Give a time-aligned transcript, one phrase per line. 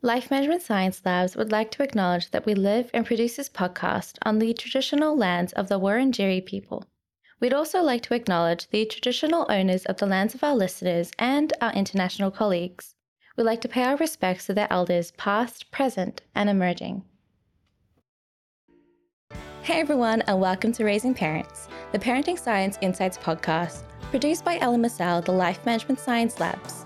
[0.00, 4.16] Life Management Science Labs would like to acknowledge that we live and produce this podcast
[4.22, 6.84] on the traditional lands of the Wurundjeri people.
[7.40, 11.52] We'd also like to acknowledge the traditional owners of the lands of our listeners and
[11.60, 12.94] our international colleagues.
[13.36, 17.02] We'd like to pay our respects to their elders, past, present, and emerging.
[19.62, 25.22] Hey everyone, and welcome to Raising Parents, the Parenting Science Insights podcast, produced by Massell,
[25.22, 26.84] the Life Management Science Labs.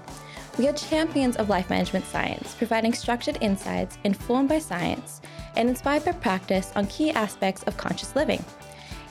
[0.58, 5.22] We are champions of life management science, providing structured insights informed by science
[5.56, 8.44] and inspired by practice on key aspects of conscious living.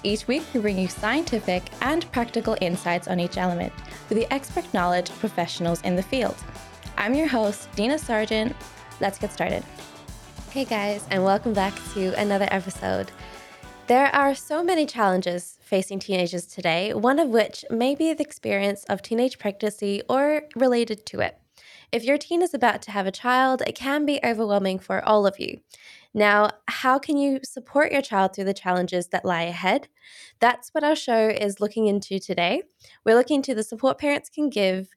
[0.03, 3.73] Each week, we bring you scientific and practical insights on each element
[4.07, 6.35] with the expert knowledge of professionals in the field.
[6.95, 8.53] I'm your host, Dina Sargeant.
[8.99, 9.63] Let's get started.
[10.51, 13.11] Hey guys, and welcome back to another episode.
[13.87, 18.83] There are so many challenges facing teenagers today, one of which may be the experience
[18.89, 21.37] of teenage pregnancy or related to it.
[21.93, 25.25] If your teen is about to have a child, it can be overwhelming for all
[25.25, 25.61] of you.
[26.13, 29.87] Now, how can you support your child through the challenges that lie ahead?
[30.41, 32.63] That's what our show is looking into today.
[33.05, 34.89] We're looking into the support parents can give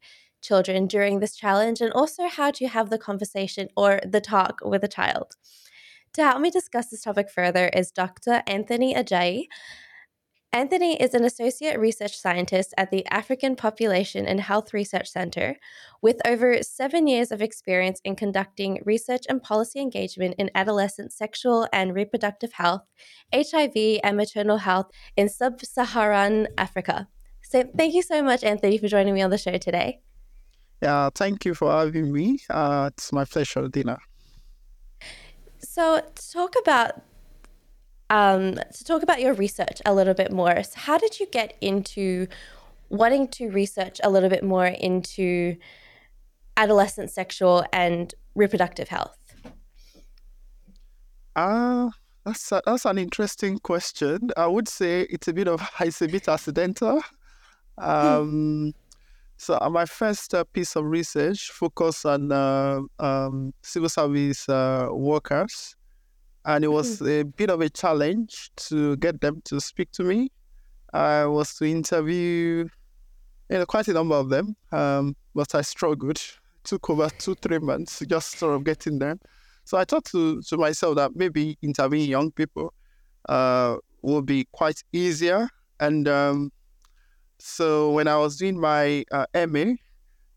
[0.43, 4.83] children during this challenge and also how to have the conversation or the talk with
[4.83, 5.37] a child.
[6.15, 8.43] To help me discuss this topic further is Dr.
[8.49, 9.47] Anthony Ajayi.
[10.55, 15.57] Anthony is an associate research scientist at the African Population and Health Research Center
[16.01, 21.67] with over seven years of experience in conducting research and policy engagement in adolescent sexual
[21.73, 22.83] and reproductive health,
[23.35, 27.09] HIV, and maternal health in sub Saharan Africa.
[27.43, 30.03] So, thank you so much, Anthony, for joining me on the show today.
[30.81, 32.39] Yeah, thank you for having me.
[32.49, 33.99] Uh, it's my pleasure, Dina.
[35.59, 37.03] So, to talk about
[38.11, 40.63] um, to talk about your research a little bit more.
[40.63, 42.27] So how did you get into
[42.89, 45.57] wanting to research a little bit more into
[46.57, 49.17] adolescent sexual and reproductive health?
[51.37, 51.91] Ah, uh,
[52.25, 54.31] that's a, that's an interesting question.
[54.37, 57.03] I would say it's a bit of it's a bit accidental.
[57.77, 58.73] Um,
[59.37, 64.89] so uh, my first uh, piece of research focused on uh, um, civil service uh,
[64.93, 65.75] workers
[66.45, 67.21] and it was mm-hmm.
[67.21, 70.31] a bit of a challenge to get them to speak to me.
[70.93, 72.69] I was to interview,
[73.51, 76.17] you know, quite a number of them, um, but I struggled.
[76.17, 79.21] It took over two, three months just sort of getting them.
[79.65, 82.73] So I thought to, to myself that maybe interviewing young people
[83.29, 85.49] uh, would be quite easier.
[85.81, 86.53] And um,
[87.39, 89.75] so when I was doing my uh, MA,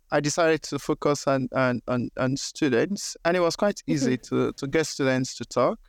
[0.10, 4.36] I decided to focus on, on, on, on students, and it was quite easy mm-hmm.
[4.36, 5.80] to, to get students to talk.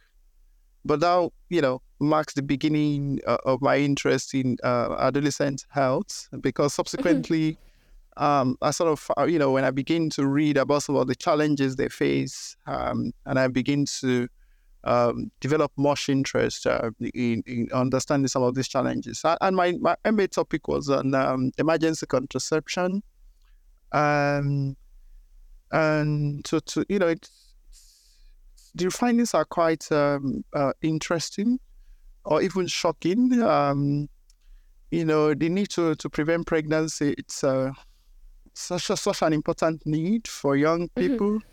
[0.89, 6.29] But now, you know, marks the beginning uh, of my interest in uh, adolescent health
[6.41, 6.77] because mm-hmm.
[6.77, 7.59] subsequently,
[8.17, 11.07] um, I sort of, uh, you know, when I begin to read about some of
[11.07, 14.29] the challenges they face, um, and I begin to
[14.85, 19.21] um, develop much interest uh, in, in, understanding some of these challenges.
[19.43, 23.03] And my, my MA topic was on um, emergency contraception.
[23.93, 24.75] Um,
[25.71, 27.48] and to, to you know, it's
[28.79, 31.59] the findings are quite um, uh, interesting
[32.25, 33.43] or even shocking.
[33.43, 34.09] Um,
[34.91, 37.73] you know, the need to, to prevent pregnancy, it's uh,
[38.55, 41.01] such, a, such an important need for young mm-hmm.
[41.01, 41.31] people.
[41.31, 41.49] Mm-hmm.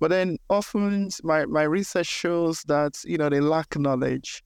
[0.00, 4.44] But then often my, my research shows that, you know, they lack knowledge.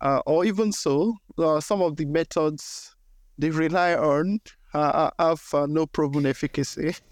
[0.00, 2.94] Uh, or even so, uh, some of the methods
[3.38, 4.40] they rely on
[4.74, 6.94] uh, have uh, no proven efficacy.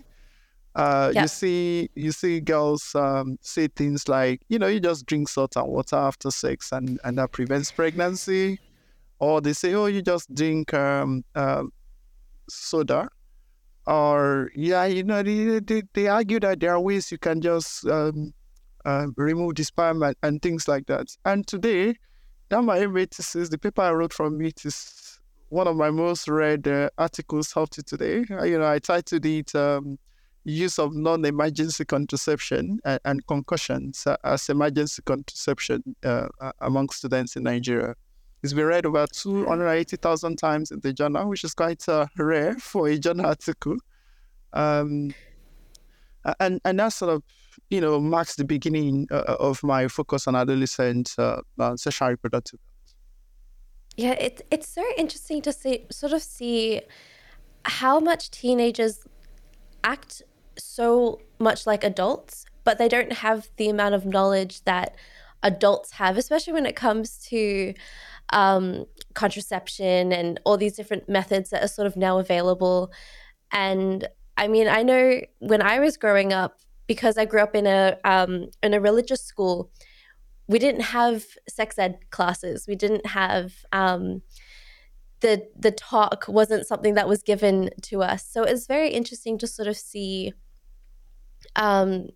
[0.75, 1.23] Uh, yeah.
[1.23, 5.57] You see, you see girls um, say things like, you know, you just drink salt
[5.57, 8.61] and water after sex, and and that prevents pregnancy,
[9.19, 11.65] or they say, oh, you just drink um, uh,
[12.49, 13.09] soda,
[13.87, 17.85] or yeah, you know, they, they, they argue that there are ways you can just
[17.87, 18.33] um,
[18.85, 21.09] uh, remove the sperm and, and, things like that.
[21.25, 21.97] And today,
[22.51, 26.69] now my thesis, the paper I wrote from it is one of my most read
[26.69, 28.25] uh, articles up to today.
[28.29, 29.53] You know, I titled it.
[29.57, 29.99] Um,
[30.45, 36.29] use of non-emergency contraception and, and concoctions as emergency contraception uh,
[36.61, 37.95] among students in Nigeria.
[38.43, 42.89] It's been read over 280,000 times in the journal, which is quite uh, rare for
[42.89, 43.77] a journal article.
[44.55, 45.15] Um,
[46.39, 47.23] and, and that sort of,
[47.69, 52.59] you know, marks the beginning uh, of my focus on adolescent uh, uh sexual reproductive
[53.97, 56.81] Yeah, it, it's very interesting to see, sort of see
[57.65, 59.01] how much teenagers
[59.85, 60.23] act
[60.65, 64.97] so much like adults, but they don't have the amount of knowledge that
[65.43, 67.75] adults have, especially when it comes to
[68.33, 68.85] um,
[69.15, 72.93] contraception and all these different methods that are sort of now available.
[73.51, 77.67] And I mean, I know when I was growing up, because I grew up in
[77.67, 79.71] a um, in a religious school,
[80.49, 82.67] we didn't have sex ed classes.
[82.67, 84.23] We didn't have um,
[85.21, 88.27] the the talk wasn't something that was given to us.
[88.27, 90.33] So it's very interesting to sort of see
[91.57, 92.09] um,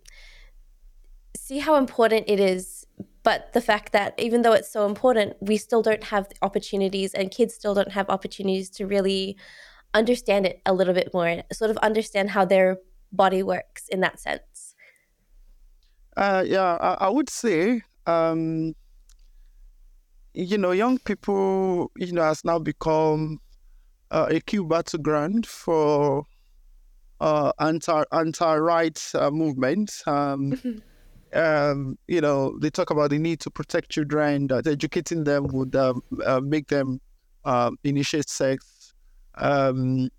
[1.35, 2.85] see how important it is.
[3.23, 7.31] But the fact that even though it's so important, we still don't have opportunities, and
[7.31, 9.37] kids still don't have opportunities to really
[9.93, 12.77] understand it a little bit more, sort of understand how their
[13.11, 14.75] body works in that sense.
[16.15, 18.75] Uh, yeah, I, I would say um,
[20.35, 23.39] you know, young people, you know, has now become
[24.11, 26.25] uh, a key battleground for
[27.21, 30.01] uh, anti anti rights uh, movement.
[30.05, 31.37] Um, mm-hmm.
[31.37, 34.47] um, you know, they talk about the need to protect children.
[34.47, 36.99] That educating them would um, uh, make them
[37.45, 38.93] um, initiate sex.
[39.35, 40.09] Um,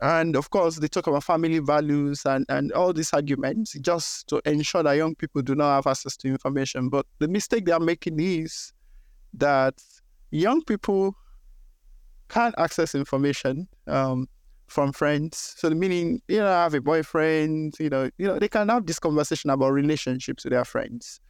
[0.00, 4.40] and of course, they talk about family values and, and all these arguments just to
[4.46, 6.88] ensure that young people do not have access to information.
[6.88, 8.72] But the mistake they are making is
[9.34, 9.74] that
[10.30, 11.14] young people
[12.28, 14.28] can't access information um,
[14.66, 15.54] from friends.
[15.56, 18.68] So the meaning, you know, I have a boyfriend, you know, you know, they can
[18.68, 21.20] have this conversation about relationships with their friends.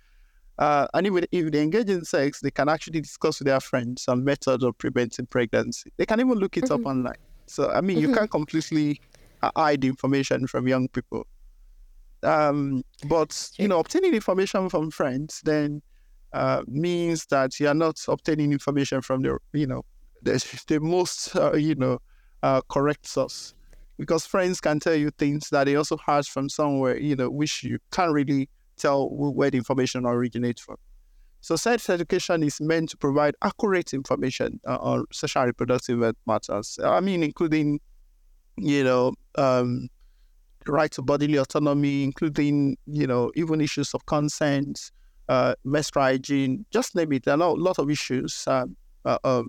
[0.59, 4.03] Uh, and even if they engage in sex, they can actually discuss with their friends
[4.03, 5.93] some methods of preventing pregnancy.
[5.99, 6.75] They can even look it mm-hmm.
[6.75, 7.19] up online.
[7.47, 8.09] So I mean, mm-hmm.
[8.09, 9.01] you can't completely
[9.55, 11.27] hide information from young people.
[12.23, 15.83] Um, but you know, obtaining information from friends then
[16.33, 19.85] uh, means that you are not obtaining information from the you know
[20.23, 20.33] the,
[20.69, 22.01] the most uh, you know
[22.43, 23.55] uh, correct source
[23.99, 27.63] because friends can tell you things that they also heard from somewhere you know which
[27.63, 30.77] you can't really tell where the information originates from.
[31.41, 36.79] So sex education is meant to provide accurate information uh, on sexual reproductive matters.
[36.83, 37.81] I mean, including,
[38.57, 39.89] you know, um,
[40.67, 44.91] right to bodily autonomy, including, you know, even issues of consent,
[45.29, 47.25] uh, menstrual hygiene, just name it.
[47.25, 49.45] There are a lot of issues um, uh, uh,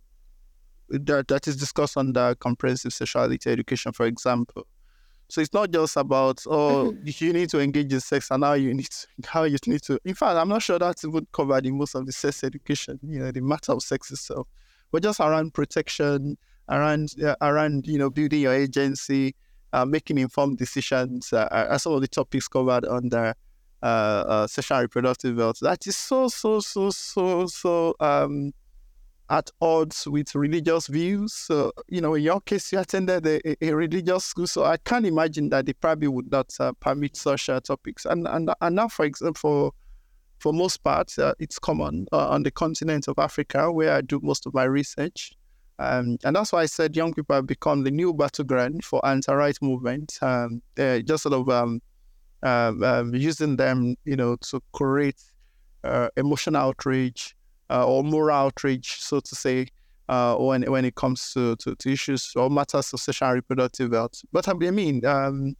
[0.89, 4.66] that, that is discussed under comprehensive sexuality education, for example.
[5.30, 7.25] So it's not just about oh mm-hmm.
[7.25, 10.00] you need to engage in sex and how you need to, how you need to.
[10.06, 13.00] In fact, I'm not sure that's even covered in most of the sex education.
[13.04, 14.48] You know, the matter of sex itself,
[14.92, 16.38] but just around protection,
[16.69, 19.36] around uh, around you know building your agency,
[19.74, 21.33] uh, making informed decisions.
[21.33, 23.33] Uh, are some of the topics covered under
[23.83, 25.60] uh, uh, sexual reproductive health.
[25.62, 28.54] That is so so so so so um
[29.29, 31.33] at odds with religious views.
[31.33, 35.06] So, you know, in your case, you attended a, a religious school, so I can't
[35.06, 38.06] imagine that they probably would not uh, permit such uh, topics.
[38.06, 39.71] And, and and now, for example, for
[40.39, 44.19] for most parts, uh, it's common uh, on the continent of Africa, where I do
[44.21, 45.33] most of my research.
[45.80, 49.57] Um, and that's why I said young people have become the new battleground for anti-right
[49.62, 50.18] movement.
[50.21, 51.81] Um, just sort of um,
[52.44, 55.21] um, um, using them, you know, to create
[55.83, 57.35] uh, emotional outrage,
[57.69, 59.68] or moral outrage, so to say,
[60.10, 64.22] uh, when when it comes to, to, to, issues or matters of sexual reproductive health.
[64.31, 65.56] But I mean, um,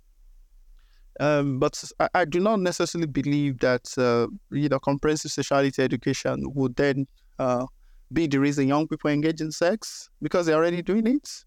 [1.20, 6.44] um, but I, I, do not necessarily believe that uh, you know comprehensive sexuality education
[6.54, 7.08] would then
[7.40, 7.66] uh,
[8.14, 11.44] be the reason young people engage in sex because they're already doing it.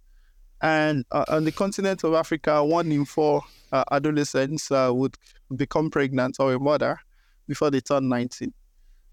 [0.63, 3.43] And uh, on the continent of Africa, one in four
[3.73, 5.17] uh, adolescents uh, would
[5.57, 6.99] become pregnant or a mother
[7.49, 8.53] before they turn 19.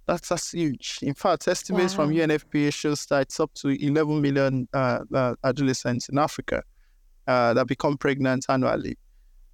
[0.08, 1.00] That's, that's huge.
[1.02, 2.06] In fact, estimates wow.
[2.06, 6.64] from UNFPA shows that it's up to 11 million uh, uh, adolescents in Africa
[7.28, 8.98] uh, that become pregnant annually.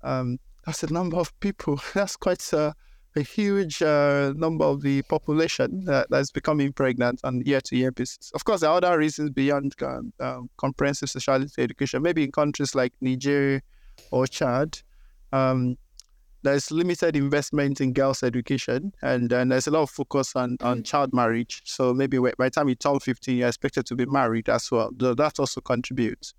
[0.03, 1.81] Um, that's a number of people.
[1.93, 2.73] That's quite a,
[3.15, 8.31] a huge uh, number of the population that, that's becoming pregnant on year-to-year basis.
[8.33, 12.01] Of course, there are other reasons beyond um, um, comprehensive sexuality education.
[12.01, 13.61] Maybe in countries like Niger
[14.11, 14.79] or Chad,
[15.33, 15.77] um,
[16.43, 20.85] there's limited investment in girls' education, and there's a lot of focus on, on mm.
[20.85, 21.61] child marriage.
[21.65, 24.91] So maybe by the time you turn 15, you're expected to be married as well.
[24.97, 26.33] That also contributes.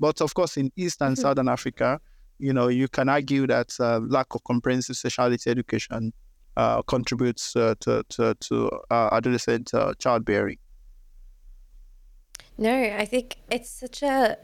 [0.00, 1.22] But of course, in East and mm-hmm.
[1.22, 2.00] Southern Africa,
[2.38, 6.12] you know, you can argue that uh, lack of comprehensive sexuality education
[6.56, 10.58] uh, contributes uh, to, to, to uh, adolescent uh, childbearing.
[12.56, 14.36] No, I think it's such a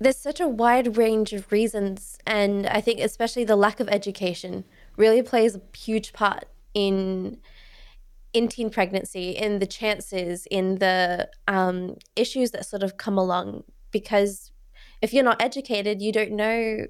[0.00, 4.64] there's such a wide range of reasons and i think especially the lack of education
[4.96, 7.38] really plays a huge part in
[8.32, 13.62] in teen pregnancy in the chances in the um, issues that sort of come along
[13.92, 14.50] because
[15.00, 16.86] if you're not educated you don't know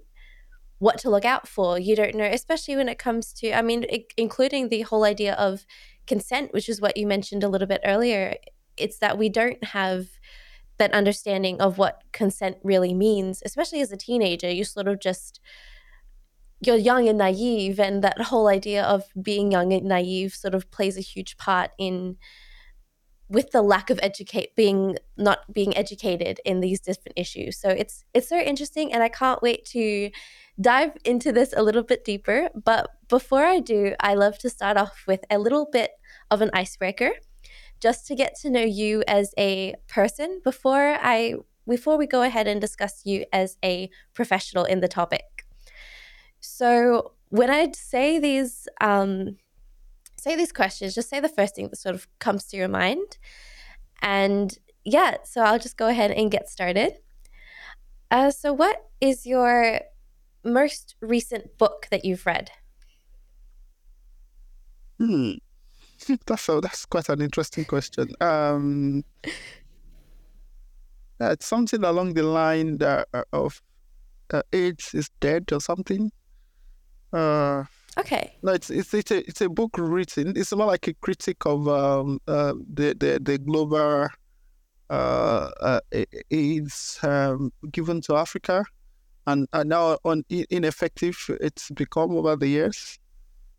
[0.79, 1.79] what to look out for.
[1.79, 5.67] You don't know especially when it comes to i mean including the whole idea of
[6.07, 8.35] consent which is what you mentioned a little bit earlier
[8.77, 10.07] it's that we don't have
[10.79, 14.51] that understanding of what consent really means, especially as a teenager.
[14.51, 15.41] You sort of just
[16.67, 20.71] you're young and naive and that whole idea of being young and naive sort of
[20.71, 22.17] plays a huge part in
[23.29, 28.05] with the lack of educate being not being educated in these different issues so it's
[28.13, 30.11] it's so interesting and i can't wait to
[30.61, 34.77] dive into this a little bit deeper but before i do i love to start
[34.77, 35.93] off with a little bit
[36.31, 37.13] of an icebreaker
[37.81, 41.35] just to get to know you as a person before i
[41.67, 45.47] before we go ahead and discuss you as a professional in the topic
[46.41, 49.37] so when i say these um,
[50.25, 53.19] say these questions, just say the first thing that sort of comes to your mind.
[54.01, 56.95] And yeah, so I'll just go ahead and get started.
[58.11, 59.81] Uh, so, what is your
[60.43, 62.51] most recent book that you've read?
[64.99, 65.33] Hmm.
[66.27, 68.09] That's a, that's quite an interesting question.
[68.21, 69.05] Um,
[71.21, 73.63] uh, it's something along the line that, uh, of
[74.33, 76.11] uh, AIDS is dead or something.
[77.13, 77.65] Uh,
[77.97, 78.35] Okay.
[78.43, 80.33] No, it's it's it's a it's a book written.
[80.37, 84.09] It's more like a critique of um, uh, the the the global
[84.91, 85.81] uh, uh,
[86.31, 88.65] aids um, given to Africa,
[89.27, 92.99] and, and now on ineffective it's become over the years.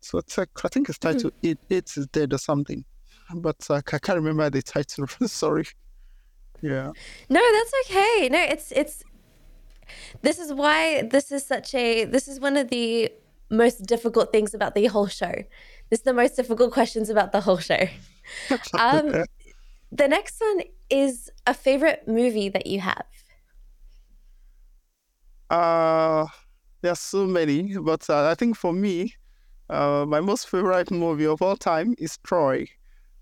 [0.06, 1.16] So it's like I think it's mm-hmm.
[1.16, 1.50] titled mm-hmm.
[1.50, 2.84] "It It Is Dead" or something,
[3.34, 5.06] but uh, I can't remember the title.
[5.26, 5.66] Sorry.
[6.62, 6.92] Yeah.
[7.28, 8.28] No, that's okay.
[8.30, 9.02] No, it's it's.
[10.22, 12.04] This is why this is such a.
[12.04, 13.10] This is one of the
[13.50, 15.34] most difficult things about the whole show.
[15.90, 17.88] This is the most difficult questions about the whole show.
[18.74, 19.24] Um,
[19.92, 23.06] the next one is a favorite movie that you have.
[25.48, 26.26] Uh,
[26.82, 29.14] there's so many, but uh, I think for me,
[29.70, 32.66] uh, my most favorite movie of all time is Troy.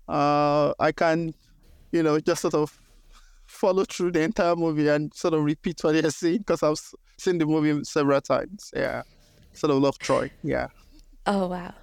[0.07, 1.33] Uh, I can,
[1.91, 2.77] you know, just sort of
[3.45, 6.79] follow through the entire movie and sort of repeat what I see because I've
[7.17, 8.71] seen the movie several times.
[8.75, 9.03] Yeah
[9.55, 10.31] sort of love Troy.
[10.43, 10.67] Yeah.
[11.25, 11.73] Oh wow.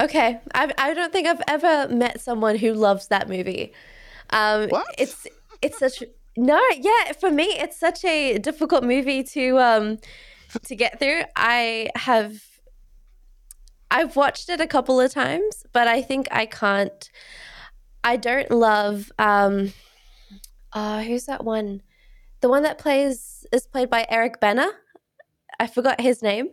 [0.00, 3.72] Okay, I I don't think I've ever met someone who loves that movie.
[4.30, 4.86] Um, what?
[4.96, 5.26] It's
[5.60, 6.02] it's such
[6.36, 7.12] no, yeah.
[7.18, 9.98] For me, it's such a difficult movie to um
[10.64, 11.22] to get through.
[11.34, 12.42] I have
[13.90, 17.10] I've watched it a couple of times, but I think I can't.
[18.04, 19.10] I don't love.
[19.18, 19.72] um
[20.72, 21.82] uh Who's that one?
[22.40, 24.68] The one that plays is played by Eric Bana.
[25.58, 26.50] I forgot his name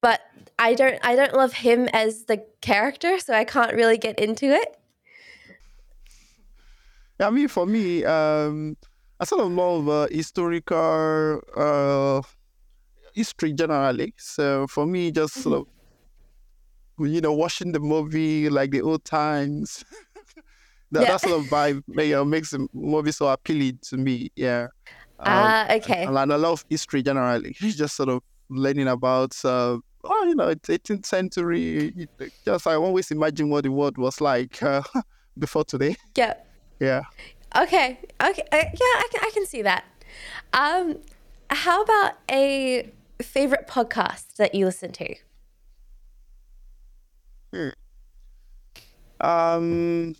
[0.00, 0.20] but
[0.58, 4.46] I don't I don't love him as the character, so I can't really get into
[4.46, 4.76] it.
[7.18, 8.76] Yeah, I mean, for me, um,
[9.18, 12.22] I sort of love uh, historical uh,
[13.14, 14.14] history generally.
[14.16, 15.66] So for me, just sort of
[17.08, 19.84] you know watching the movie like the old times.
[20.92, 21.08] that, yeah.
[21.08, 24.30] that sort of vibe you know, makes the movie so appealing to me.
[24.36, 24.68] Yeah.
[25.20, 26.04] Ah, uh, okay.
[26.04, 27.52] And, and, I love history generally.
[27.60, 32.08] Just sort of learning about uh, oh, you know, it's 18th century.
[32.44, 34.82] Just I always imagine what the world was like uh,
[35.38, 35.96] before today.
[36.16, 36.34] Yeah.
[36.80, 37.02] Yeah.
[37.56, 37.98] Okay.
[38.22, 38.42] Okay.
[38.52, 39.84] Uh, yeah, I can, I can see that.
[40.52, 40.98] Um,
[41.50, 42.90] how about a
[43.22, 45.14] favorite podcast that you listen to?
[47.52, 47.68] Hmm.
[49.20, 50.14] Um.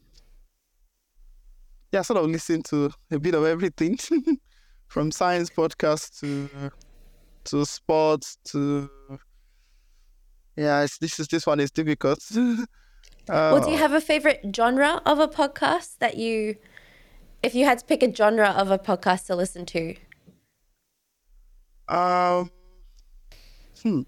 [1.92, 3.98] Yeah, sort of listen to a bit of everything,
[4.88, 6.70] from science podcasts to
[7.44, 8.90] to sports to
[10.60, 12.18] yeah, this is this one is difficult.
[12.36, 12.66] uh,
[13.28, 16.56] well, do you have a favorite genre of a podcast that you,
[17.42, 19.94] if you had to pick a genre of a podcast to listen to?
[21.88, 22.50] Um,
[23.82, 24.02] hmm,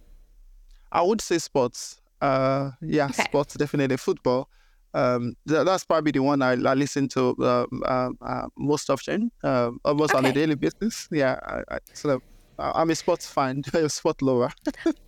[0.91, 2.01] I would say sports.
[2.21, 3.25] Uh, yeah, okay.
[3.25, 4.49] sports definitely football.
[4.95, 9.31] Um, th- that's probably the one I, I listen to um, um uh, most often,
[9.43, 10.19] uh, almost okay.
[10.19, 11.09] on a daily basis.
[11.11, 12.23] Yeah, I, I sort of
[12.59, 14.53] I'm a sports fan, a sport lover.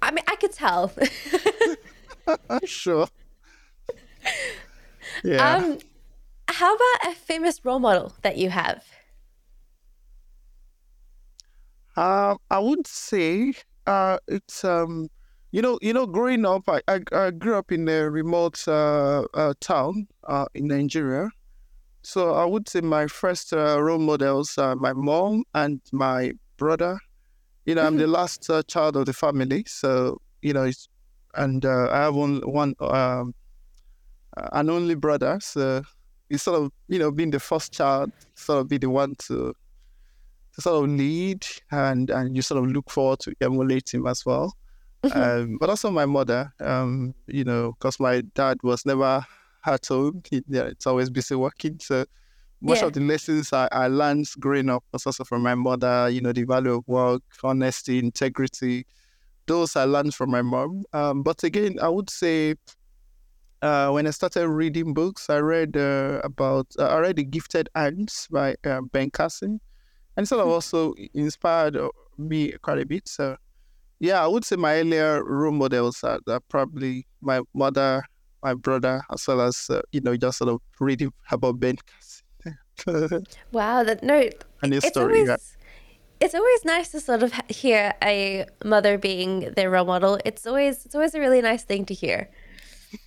[0.02, 0.92] I mean, I could tell.
[2.64, 3.06] sure.
[5.23, 5.56] Yeah.
[5.56, 5.78] Um,
[6.49, 8.85] how about a famous role model that you have?
[11.97, 13.52] Um, I would say
[13.87, 15.09] uh, it's um,
[15.53, 19.25] you know, you know, growing up, I I, I grew up in a remote uh,
[19.35, 21.31] uh, town uh, in Nigeria.
[22.03, 26.99] So I would say my first uh, role models are my mom and my brother
[27.64, 28.12] you know, I'm the mm-hmm.
[28.12, 30.71] last uh, child of the family, so you know,
[31.35, 33.35] and uh, I have one, one um,
[34.53, 35.83] an only brother, so
[36.29, 39.55] he's sort of you know being the first child, sort of be the one to
[40.55, 44.25] to sort of lead, and and you sort of look forward to emulate him as
[44.25, 44.57] well.
[45.02, 45.21] Mm-hmm.
[45.21, 49.25] Um, but also my mother, um, you know, because my dad was never
[49.66, 50.23] at home.
[50.31, 52.07] He, yeah, it's always busy working, so
[52.64, 52.87] most yeah.
[52.87, 56.33] of the lessons I, I learned growing up was also from my mother, you know,
[56.33, 58.87] the value of work, honesty, integrity,
[59.47, 60.85] those I learned from my mom.
[60.95, 62.54] Um, but again, I would say
[63.61, 67.69] uh, when I started reading books, I read uh, about uh, I read The Gifted
[67.75, 69.61] Hands by uh, Ben Carson,
[70.16, 70.52] and sort of hmm.
[70.52, 73.09] also inspired uh, me quite a bit.
[73.09, 73.37] So,
[74.00, 78.02] yeah, I would say my earlier role models are, are probably my mother,
[78.42, 81.76] my brother, as well as uh, you know just sort of reading about Ben
[83.52, 84.28] wow, that no,
[84.62, 85.21] and his story.
[85.21, 85.28] Always...
[85.28, 85.37] Yeah
[86.21, 90.18] it's always nice to sort of hear a mother being their role model.
[90.25, 92.30] It's always it's always a really nice thing to hear.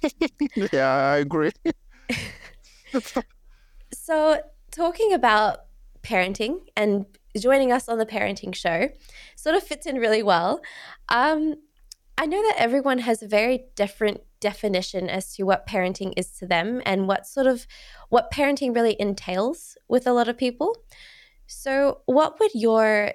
[0.72, 1.52] yeah, I agree.
[3.94, 4.40] so,
[4.72, 5.67] talking about
[6.08, 7.06] parenting and
[7.38, 8.90] joining us on the parenting show
[9.36, 10.62] sort of fits in really well.
[11.10, 11.56] Um,
[12.18, 16.48] I know that everyone has a very different definition as to what parenting is to
[16.48, 17.68] them and what sort of
[18.10, 20.76] what parenting really entails with a lot of people.
[21.46, 23.14] So, what would your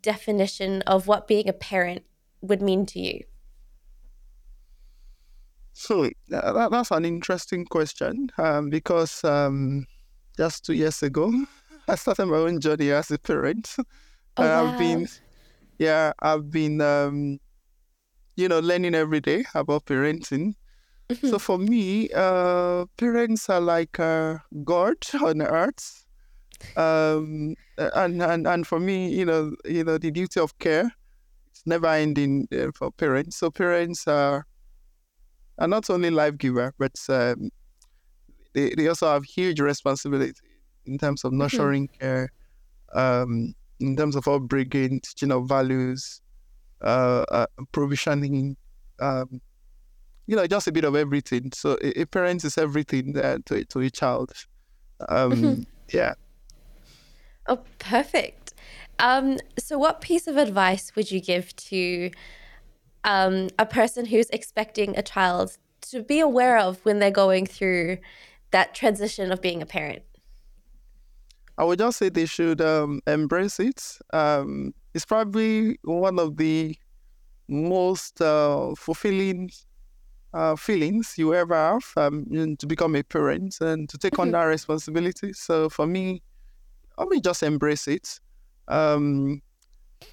[0.00, 2.02] definition of what being a parent
[2.40, 3.20] would mean to you?
[5.74, 9.86] So that, that's an interesting question um, because um,
[10.36, 11.32] just two years ago,
[11.88, 13.76] I started my own journey as a parent.
[14.36, 14.66] Oh, wow.
[14.66, 15.06] I've been,
[15.78, 17.38] yeah, I've been, um,
[18.34, 20.54] you know, learning every day about parenting.
[21.08, 21.28] Mm-hmm.
[21.28, 26.04] So for me, uh, parents are like uh, God on earth,
[26.76, 30.90] um, and and and for me, you know, you know, the duty of care,
[31.52, 33.36] it's never ending uh, for parents.
[33.36, 34.46] So parents are
[35.58, 37.50] are not only life giver, but um,
[38.52, 40.53] they, they also have huge responsibility
[40.86, 41.40] in terms of mm-hmm.
[41.40, 42.00] nurturing mm-hmm.
[42.00, 42.32] care,
[42.92, 46.20] um, in terms of upbringing, teaching of values,
[46.82, 48.56] uh, uh, provisioning,
[49.00, 49.40] um,
[50.26, 51.50] you know, just a bit of everything.
[51.52, 54.32] So a, a parent is everything uh, to, to a child.
[55.08, 55.62] Um, mm-hmm.
[55.92, 56.14] Yeah.
[57.46, 58.54] Oh, perfect.
[58.98, 62.10] Um, so, what piece of advice would you give to
[63.02, 65.58] um, a person who's expecting a child
[65.90, 67.98] to be aware of when they're going through
[68.50, 70.02] that transition of being a parent?
[71.56, 73.98] I would just say they should um, embrace it.
[74.12, 76.76] Um, it's probably one of the
[77.48, 79.50] most uh, fulfilling
[80.32, 84.32] uh, feelings you ever have um, to become a parent and to take on mm-hmm.
[84.32, 85.32] that responsibility.
[85.32, 86.22] So for me,
[86.98, 88.18] I mean, just embrace it.
[88.66, 89.42] Um,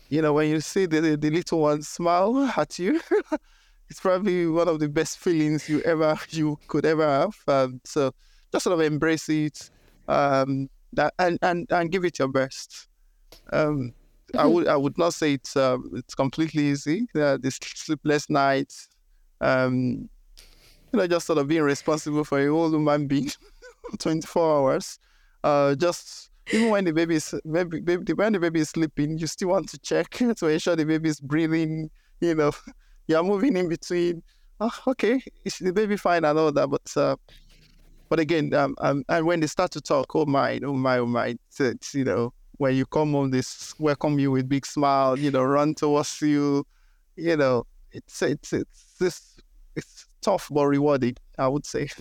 [0.10, 3.01] you know, when you see the, the little one smile at you,
[3.89, 7.36] it's probably one of the best feelings you ever you could ever have.
[7.47, 8.12] Um, so
[8.51, 9.69] just sort of embrace it,
[10.08, 12.88] um, that, and and and give it your best.
[13.51, 13.93] Um,
[14.34, 14.54] I mm-hmm.
[14.54, 17.08] would I would not say it's um, it's completely easy.
[17.15, 18.88] Uh, this sleepless nights,
[19.41, 20.10] um,
[20.91, 23.30] you know, just sort of being responsible for a whole human being,
[23.99, 24.99] twenty four hours.
[25.43, 29.27] Uh, just even when the baby is baby, baby, when the baby is sleeping, you
[29.27, 31.89] still want to check to ensure the baby is breathing.
[32.19, 32.51] You know,
[33.08, 34.23] you're moving in between.
[34.60, 36.67] Oh, okay, is the baby fine and all that?
[36.67, 37.15] But uh,
[38.12, 41.06] but again, um, um, and when they start to talk, oh my, oh my, oh
[41.06, 43.41] my, it's, you know, when you come home, they
[43.80, 45.17] welcome you with big smile.
[45.17, 46.67] You know, run towards you.
[47.15, 49.39] You know, it's it's it's this
[49.78, 51.15] it's tough but rewarding.
[51.39, 51.88] I would say.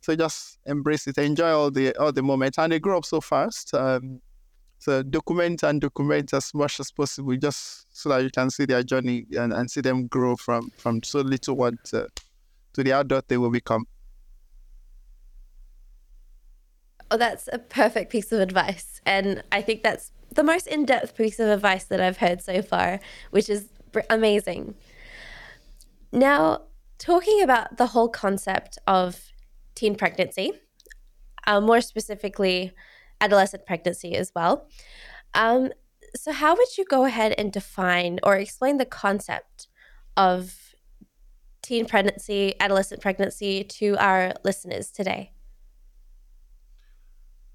[0.00, 3.20] So just embrace it, enjoy all the all the moments, and they grow up so
[3.20, 3.74] fast.
[3.74, 4.20] Um,
[4.78, 8.84] so document and document as much as possible, just so that you can see their
[8.84, 12.06] journey and, and see them grow from from so little one to,
[12.74, 13.86] to the adult they will become.
[17.10, 21.40] Oh, that's a perfect piece of advice, and I think that's the most in-depth piece
[21.40, 23.68] of advice that I've heard so far, which is
[24.10, 24.74] amazing.
[26.12, 26.62] Now,
[26.98, 29.32] talking about the whole concept of
[29.74, 30.52] teen pregnancy,
[31.46, 32.72] uh, more specifically,
[33.20, 34.68] adolescent pregnancy as well.
[35.34, 35.70] Um,
[36.14, 39.68] so, how would you go ahead and define or explain the concept
[40.16, 40.74] of
[41.62, 45.32] teen pregnancy, adolescent pregnancy to our listeners today?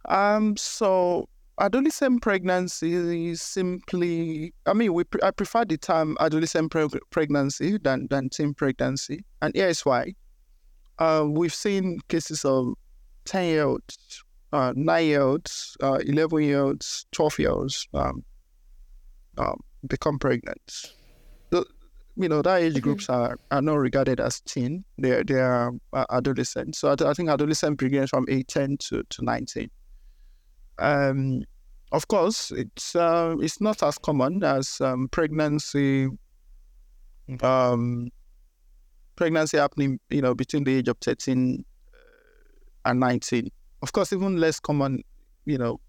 [0.06, 2.94] Um, so adolescent pregnancy
[3.30, 8.54] is simply, I mean, we I prefer the term adolescent pre- pregnancy than, than teen
[8.54, 9.24] pregnancy.
[9.42, 10.14] And here's why.
[11.00, 12.74] Uh, we've seen cases of
[13.26, 18.24] 10 year olds, uh, 9 year olds, uh, 11 year olds, 12 year olds um,
[19.38, 20.94] um, become pregnant.
[21.50, 21.66] The,
[22.16, 22.82] you know, that age mm-hmm.
[22.82, 26.80] groups are, are not regarded as teen, they're, they are uh, adolescents.
[26.80, 29.70] So I, I, think adolescent begins from 18 to, to 19.
[30.84, 31.44] Um,
[31.94, 36.10] of course, it's uh, it's not as common as um, pregnancy,
[37.42, 38.10] um,
[39.16, 41.98] pregnancy happening, you know, between the age of 13 uh,
[42.90, 43.50] and 19.
[43.82, 45.04] Of course, even less common,
[45.46, 45.80] you know,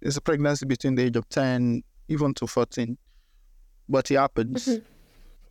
[0.00, 2.96] is a pregnancy between the age of 10, even to 14.
[3.88, 4.66] But it happens.
[4.66, 4.82] Mm-hmm.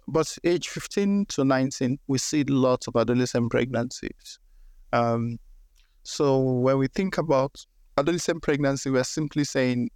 [0.07, 4.39] but age 15 to 19, we see lots of adolescent pregnancies.
[4.91, 5.37] Um,
[6.03, 7.65] so when we think about
[7.97, 9.89] adolescent pregnancy, we're simply saying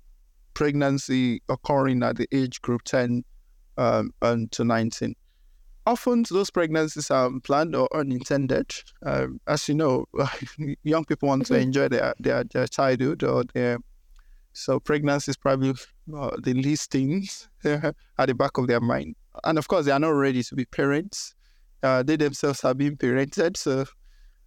[0.53, 3.23] pregnancy occurring at the age group 10
[3.77, 5.15] um, and to 19.
[5.85, 8.71] Often those pregnancies are planned or unintended.
[9.03, 10.05] Um, as you know,
[10.83, 11.63] young people want to mm-hmm.
[11.63, 13.79] enjoy their, their, their childhood or their
[14.53, 15.73] so pregnancy is probably
[16.15, 17.93] uh, the least things at
[18.25, 19.15] the back of their mind.
[19.43, 21.35] And of course, they are not ready to be parents.
[21.81, 23.85] Uh, they themselves are being parented, so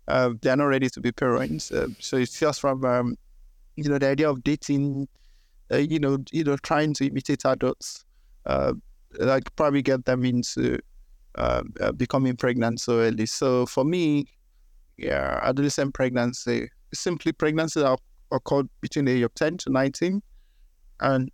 [0.09, 1.73] uh, they are not ready to be parents.
[1.73, 3.17] Uh, so it's just from um,
[3.77, 5.09] you know the idea of dating,
[5.73, 8.05] uh, you know, you know, trying to imitate adults,
[8.47, 8.73] uh,
[9.19, 10.79] like probably get them into
[11.37, 13.27] um, becoming pregnant so early.
[13.27, 14.27] So for me,
[14.97, 17.99] yeah, adolescent pregnancy, simply pregnancy that
[18.31, 20.23] occurred between the age of 10 to 19.
[21.01, 21.31] And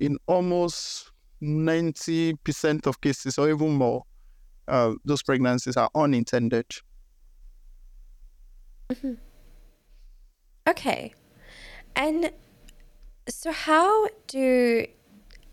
[0.00, 1.12] in almost
[1.42, 4.02] 90% of cases, or even more,
[4.68, 6.66] uh, those pregnancies are unintended.
[8.90, 9.14] Mm-hmm.
[10.68, 11.14] Okay.
[11.96, 12.30] And
[13.28, 14.86] so how do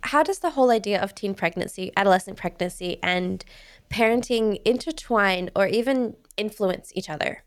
[0.04, 3.44] how does the whole idea of teen pregnancy, adolescent pregnancy and
[3.90, 7.44] parenting intertwine or even influence each other?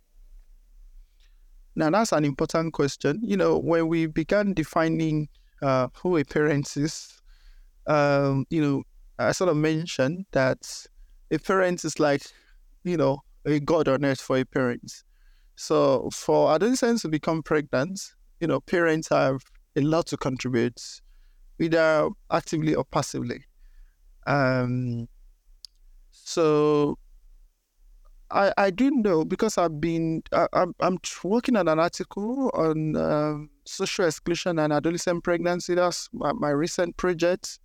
[1.75, 3.21] Now, that's an important question.
[3.23, 5.29] You know, when we began defining
[5.61, 7.21] uh, who a parent is,
[7.87, 8.83] um, you know,
[9.19, 10.87] I sort of mentioned that
[11.31, 12.23] a parent is like,
[12.85, 15.05] you know, a god on earth for a parent.
[15.57, 18.01] So for adolescents to become pregnant,
[18.41, 19.43] you know, parents have
[19.77, 20.81] a lot to contribute,
[21.59, 23.45] either actively or passively.
[24.27, 25.09] Um,
[26.11, 26.99] so
[28.31, 32.97] I, I do know because I've been I, I'm I'm working on an article on
[32.97, 35.75] uh, social exclusion and adolescent pregnancy.
[35.75, 37.61] That's my, my recent project,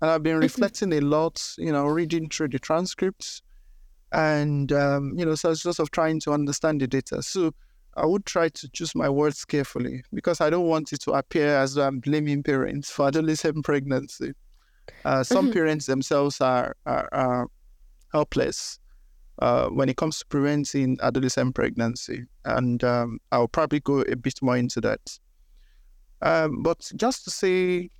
[0.00, 0.42] and I've been mm-hmm.
[0.42, 1.54] reflecting a lot.
[1.58, 3.42] You know, reading through the transcripts,
[4.12, 7.20] and um, you know, so it's just of trying to understand the data.
[7.22, 7.52] So
[7.96, 11.56] I would try to choose my words carefully because I don't want it to appear
[11.56, 14.32] as though I'm blaming parents for adolescent pregnancy.
[15.04, 15.54] Uh, some mm-hmm.
[15.54, 17.46] parents themselves are, are, are
[18.12, 18.78] helpless
[19.40, 22.24] uh, when it comes to preventing adolescent pregnancy.
[22.44, 25.18] And um, I'll probably go a bit more into that.
[26.22, 27.90] Um, but just to say,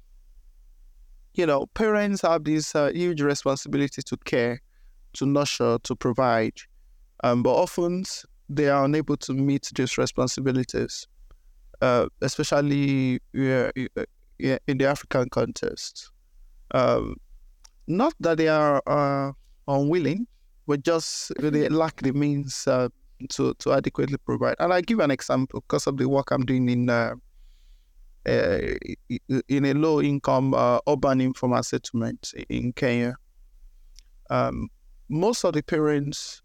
[1.34, 4.60] you know, parents have this uh, huge responsibility to care,
[5.14, 6.54] to nurture, to provide.
[7.22, 8.04] Um, but often
[8.48, 11.06] they are unable to meet these responsibilities,
[11.80, 13.98] uh, especially in
[14.38, 16.10] the African context.
[16.72, 17.16] Um,
[17.86, 19.32] not that they are uh,
[19.68, 20.26] unwilling,
[20.66, 22.88] but just they lack the means uh,
[23.30, 24.56] to to adequately provide.
[24.58, 27.14] And I give an example because of the work I'm doing in uh,
[28.26, 28.58] uh,
[29.48, 30.54] in a low income
[30.88, 33.16] urban informal settlement in Kenya.
[34.30, 34.68] Um,
[35.10, 36.40] most of the parents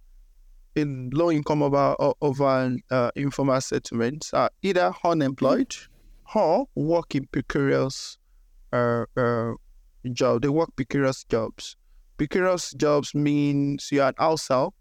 [0.75, 5.75] in low income urban, over uh, informal settlements are either unemployed
[6.35, 8.17] or work in precarious
[8.71, 9.05] uh,
[10.13, 10.41] job.
[10.41, 11.75] They work precarious jobs.
[12.17, 14.75] Precarious jobs means you're an house help.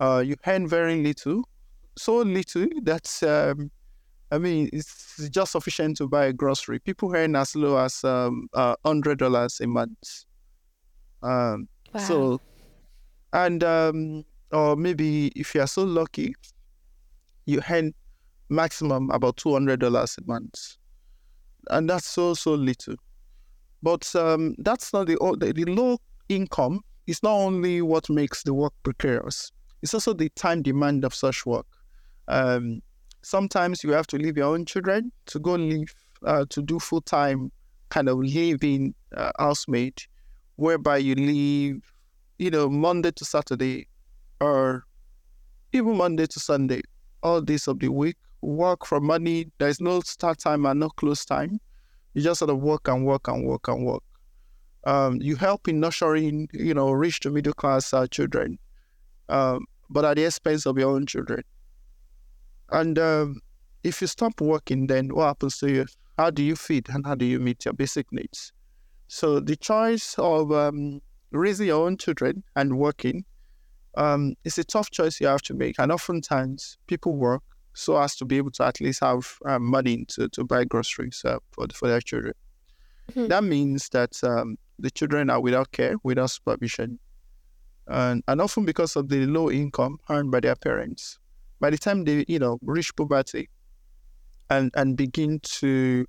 [0.00, 1.42] Uh, you earn very little,
[1.96, 3.70] so little that um,
[4.30, 6.78] I mean it's just sufficient to buy a grocery.
[6.78, 10.24] People earn as low as um, uh, hundred dollars a month.
[11.22, 12.00] Um, wow.
[12.00, 12.40] So,
[13.32, 16.34] and um, or maybe if you are so lucky,
[17.46, 17.92] you earn
[18.48, 20.76] maximum about two hundred dollars a month,
[21.70, 22.96] and that's so so little.
[23.82, 28.52] But um, that's not the, the the low income is not only what makes the
[28.52, 29.50] work precarious,
[29.82, 31.66] it's also the time demand of such work.
[32.28, 32.82] Um,
[33.22, 37.00] sometimes you have to leave your own children to go live, uh, to do full
[37.00, 37.50] time
[37.88, 40.02] kind of living uh, housemaid,
[40.56, 41.92] whereby you leave,
[42.38, 43.86] you know, Monday to Saturday
[44.40, 44.84] or
[45.72, 46.82] even Monday to Sunday,
[47.22, 49.50] all days of the week, work for money.
[49.58, 51.60] There's no start time and no close time.
[52.14, 54.02] You just sort of work and work and work and work
[54.84, 58.58] um, you help in nurturing, you know, rich to middle class uh, children,
[59.28, 61.42] um, but at the expense of your own children.
[62.70, 63.40] And um,
[63.82, 65.86] if you stop working, then what happens to you?
[66.16, 68.52] How do you feed and how do you meet your basic needs?
[69.08, 71.00] So the choice of um,
[71.32, 73.24] raising your own children and working
[73.96, 75.78] um, is a tough choice you have to make.
[75.78, 77.42] And oftentimes people work
[77.74, 81.22] so as to be able to at least have um, money to, to buy groceries
[81.24, 82.34] uh, for, for their children.
[83.12, 83.28] Mm-hmm.
[83.28, 86.98] That means that um, the children are without care, without supervision,
[87.86, 91.18] and, and often because of the low income earned by their parents.
[91.60, 93.48] By the time they, you know, reach puberty
[94.50, 96.06] and, and begin to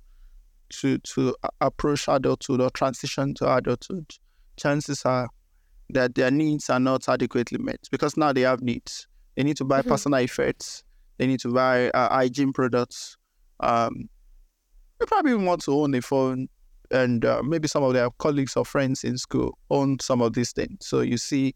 [0.70, 4.06] to to approach adulthood or transition to adulthood,
[4.56, 5.28] chances are
[5.92, 9.06] that their needs are not adequately met because now they have needs.
[9.36, 9.90] They need to buy mm-hmm.
[9.90, 10.84] personal effects.
[11.18, 13.16] They need to buy uh, hygiene products.
[13.60, 14.08] Um,
[14.98, 16.48] they probably want to own a phone,
[16.90, 20.52] and uh, maybe some of their colleagues or friends in school own some of these
[20.52, 20.78] things.
[20.80, 21.54] So you see,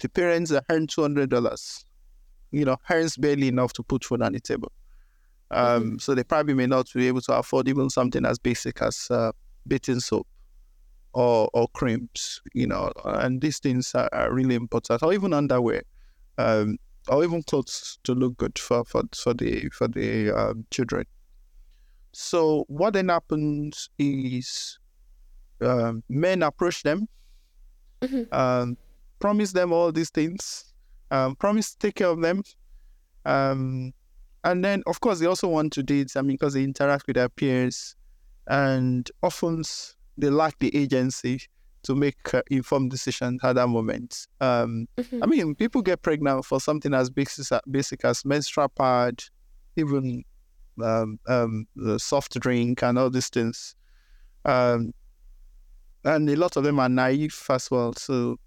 [0.00, 1.84] the parents earn two hundred dollars,
[2.50, 4.72] you know, earns barely enough to put food on the table.
[5.50, 5.98] Um, mm-hmm.
[5.98, 9.32] So they probably may not be able to afford even something as basic as uh,
[9.66, 10.26] bathing soap
[11.12, 15.82] or or creams, you know, and these things are, are really important, or even underwear.
[16.38, 21.04] Um, or even clothes to look good for for, for the for the um, children.
[22.12, 24.78] So what then happens is
[25.60, 27.08] um, men approach them,
[28.00, 28.32] mm-hmm.
[28.32, 28.76] um,
[29.18, 30.72] promise them all these things,
[31.10, 32.42] um, promise to take care of them,
[33.24, 33.92] um,
[34.44, 36.12] and then of course they also want to date.
[36.16, 37.96] I mean, because they interact with their peers,
[38.46, 39.62] and often
[40.18, 41.40] they lack the agency
[41.82, 44.26] to make uh, informed decisions at that moment.
[44.40, 45.22] Um, mm-hmm.
[45.22, 49.22] I mean, people get pregnant for something as basic, basic as menstrual pad,
[49.76, 50.24] even
[50.82, 53.74] um, um, the soft drink and all these things.
[54.44, 54.92] Um,
[56.04, 58.38] and a lot of them are naive as well, so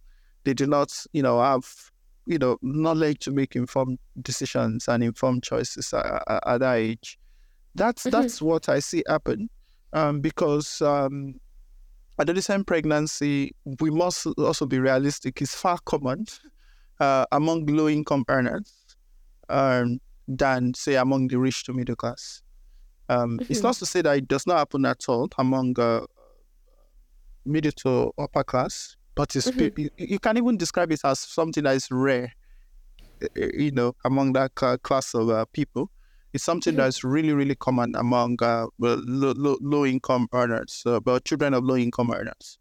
[0.44, 1.92] they do not, you know, have
[2.26, 7.20] you know knowledge to make informed decisions and informed choices at, at that age.
[7.76, 8.12] That's mm-hmm.
[8.12, 9.50] that's what I see happen,
[9.94, 11.36] um, because um,
[12.20, 16.26] adolescent pregnancy, we must also be realistic, is far common
[17.00, 18.74] uh, among low income earners
[19.50, 22.42] um, than, say, among the rich to middle class.
[23.10, 23.52] Um, mm-hmm.
[23.52, 26.02] It's not to say that it does not happen at all among uh,
[27.46, 29.80] middle to upper class, but mm-hmm.
[29.82, 32.32] you, you can even describe it as something that is rare,
[33.36, 35.90] you know, among that class of uh, people.
[36.34, 41.54] It's something that's really, really common among uh, low, low, income earners, uh, but children
[41.54, 42.58] of low income earners.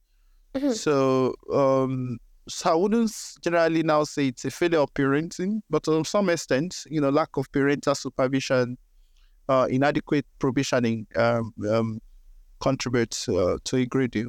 [0.54, 0.72] Mm-hmm.
[0.72, 6.04] So, um, so I wouldn't generally now say it's a failure of parenting, but to
[6.04, 8.76] some extent, you know, lack of parental supervision,
[9.48, 12.00] uh, inadequate provisioning um, um,
[12.60, 14.28] contributes uh, to a great deal.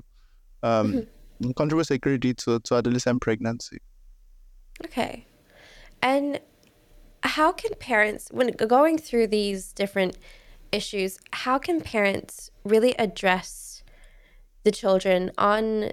[0.64, 1.52] Um, mm-hmm.
[1.52, 3.80] Contributes a great deal to, to adolescent pregnancy.
[4.86, 5.26] Okay.
[6.02, 6.40] And
[7.24, 10.18] how can parents, when going through these different
[10.72, 13.84] issues, how can parents really address
[14.64, 15.92] the children on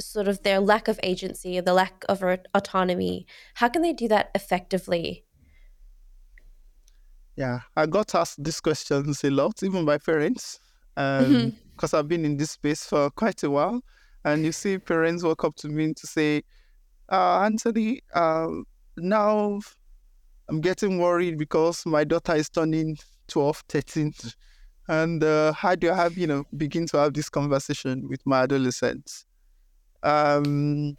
[0.00, 2.22] sort of their lack of agency, the lack of
[2.54, 3.26] autonomy?
[3.54, 5.24] How can they do that effectively?
[7.36, 10.60] Yeah, I got asked these questions a lot, even by parents,
[10.94, 11.96] because um, mm-hmm.
[11.96, 13.80] I've been in this space for quite a while.
[14.24, 16.42] And you see parents walk up to me to say,
[17.10, 18.48] uh, Anthony, uh,
[18.96, 19.60] now
[20.48, 24.12] I'm getting worried because my daughter is turning 12, 13.
[24.88, 28.42] And uh, how do I have, you know, begin to have this conversation with my
[28.42, 29.24] adolescents?
[30.02, 30.96] Um,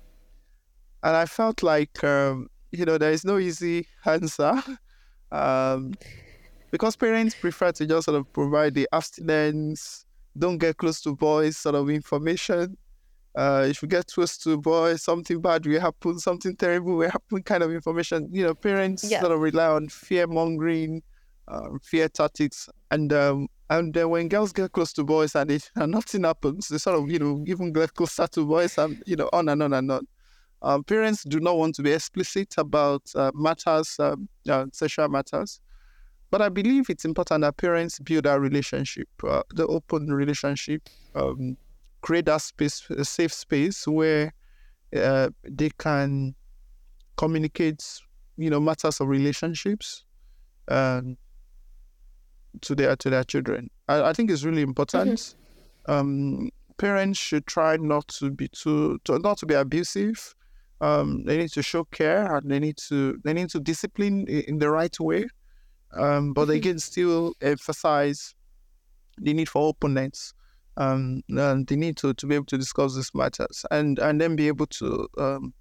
[1.04, 4.62] and I felt like, um, you know, there is no easy answer
[5.32, 5.94] um,
[6.72, 10.06] because parents prefer to just sort of provide the abstinence,
[10.38, 12.76] don't get close to boys sort of information
[13.36, 17.10] uh, if you get close to a boy, something bad will happen, something terrible will
[17.10, 18.30] happen, kind of information.
[18.32, 19.20] You know, parents yeah.
[19.20, 21.04] sort of rely on fear mongering,
[21.50, 25.70] um, fear tactics, and um, and then when girls get close to boys and, it,
[25.76, 29.18] and nothing happens, they sort of you know even get closer to boys and you
[29.18, 30.08] know on and on and on.
[30.62, 35.60] Um, parents do not want to be explicit about uh, matters, um, uh, sexual matters,
[36.32, 40.90] but I believe it's important that parents build a relationship, uh, the open relationship.
[41.14, 41.58] Um,
[42.06, 44.32] create that space, a safe space where
[44.96, 46.36] uh, they can
[47.18, 47.84] communicate,
[48.38, 50.06] you know, matters of relationships
[50.68, 51.18] um,
[52.62, 53.72] to their to their children.
[53.88, 55.18] I, I think it's really important.
[55.18, 55.92] Mm-hmm.
[55.92, 60.36] Um, parents should try not to be too to, not to be abusive.
[60.82, 64.60] Um, they need to show care and they need to they need to discipline in
[64.60, 65.26] the right way.
[65.94, 66.52] Um, but mm-hmm.
[66.52, 68.36] again, still emphasize
[69.18, 70.34] the need for openness
[70.78, 74.36] um, and they need to, to be able to discuss these matters and, and then
[74.36, 75.54] be able to um,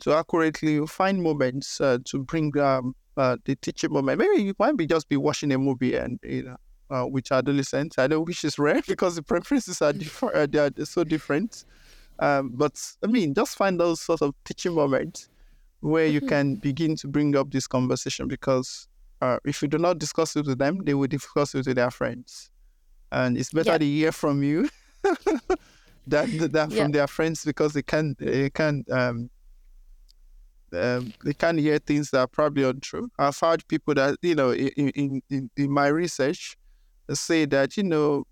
[0.00, 4.18] to accurately find moments uh, to bring um, uh, the teaching moment.
[4.18, 6.56] Maybe you might be just be watching a movie and you know
[6.90, 7.98] uh, with adolescents.
[7.98, 10.34] I know which is rare because the preferences are different.
[10.34, 11.64] Uh, they are so different.
[12.18, 15.28] Um, but I mean, just find those sort of teaching moments
[15.80, 16.28] where you mm-hmm.
[16.28, 18.88] can begin to bring up this conversation because
[19.20, 21.90] uh, if you do not discuss it with them, they will discuss it with their
[21.90, 22.50] friends
[23.14, 24.68] and it's better to hear from you
[26.06, 29.30] than, than from their friends because they can they can um,
[30.72, 33.08] um, they can hear things that are probably untrue.
[33.18, 36.56] I've heard people that you know in in, in, my research
[37.12, 38.24] say that you know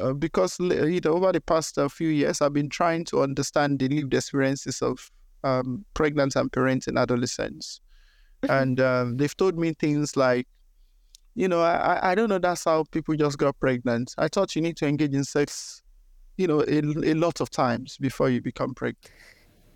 [0.00, 3.80] uh, because you know over the past uh, few years I've been trying to understand
[3.80, 5.10] the lived experiences of
[5.44, 7.80] um, pregnant and parenting adolescents,
[8.48, 10.48] and um, they've told me things like,
[11.36, 12.38] you know, I, I don't know.
[12.38, 14.14] That's how people just got pregnant.
[14.16, 15.82] I thought you need to engage in sex,
[16.38, 19.10] you know, a, a lot of times before you become pregnant.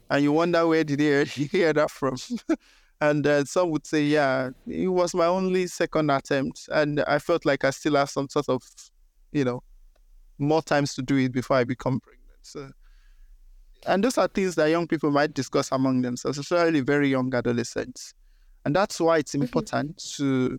[0.08, 2.16] And you wonder where did they hear that from?
[3.02, 7.44] and uh, some would say, yeah, it was my only second attempt, and I felt
[7.44, 8.62] like I still have some sort of,
[9.32, 9.62] you know,
[10.38, 12.38] more times to do it before I become pregnant.
[12.40, 12.70] So,
[13.86, 18.14] and those are things that young people might discuss among themselves, especially very young adolescents,
[18.64, 19.42] and that's why it's mm-hmm.
[19.42, 20.48] important mm-hmm.
[20.48, 20.58] to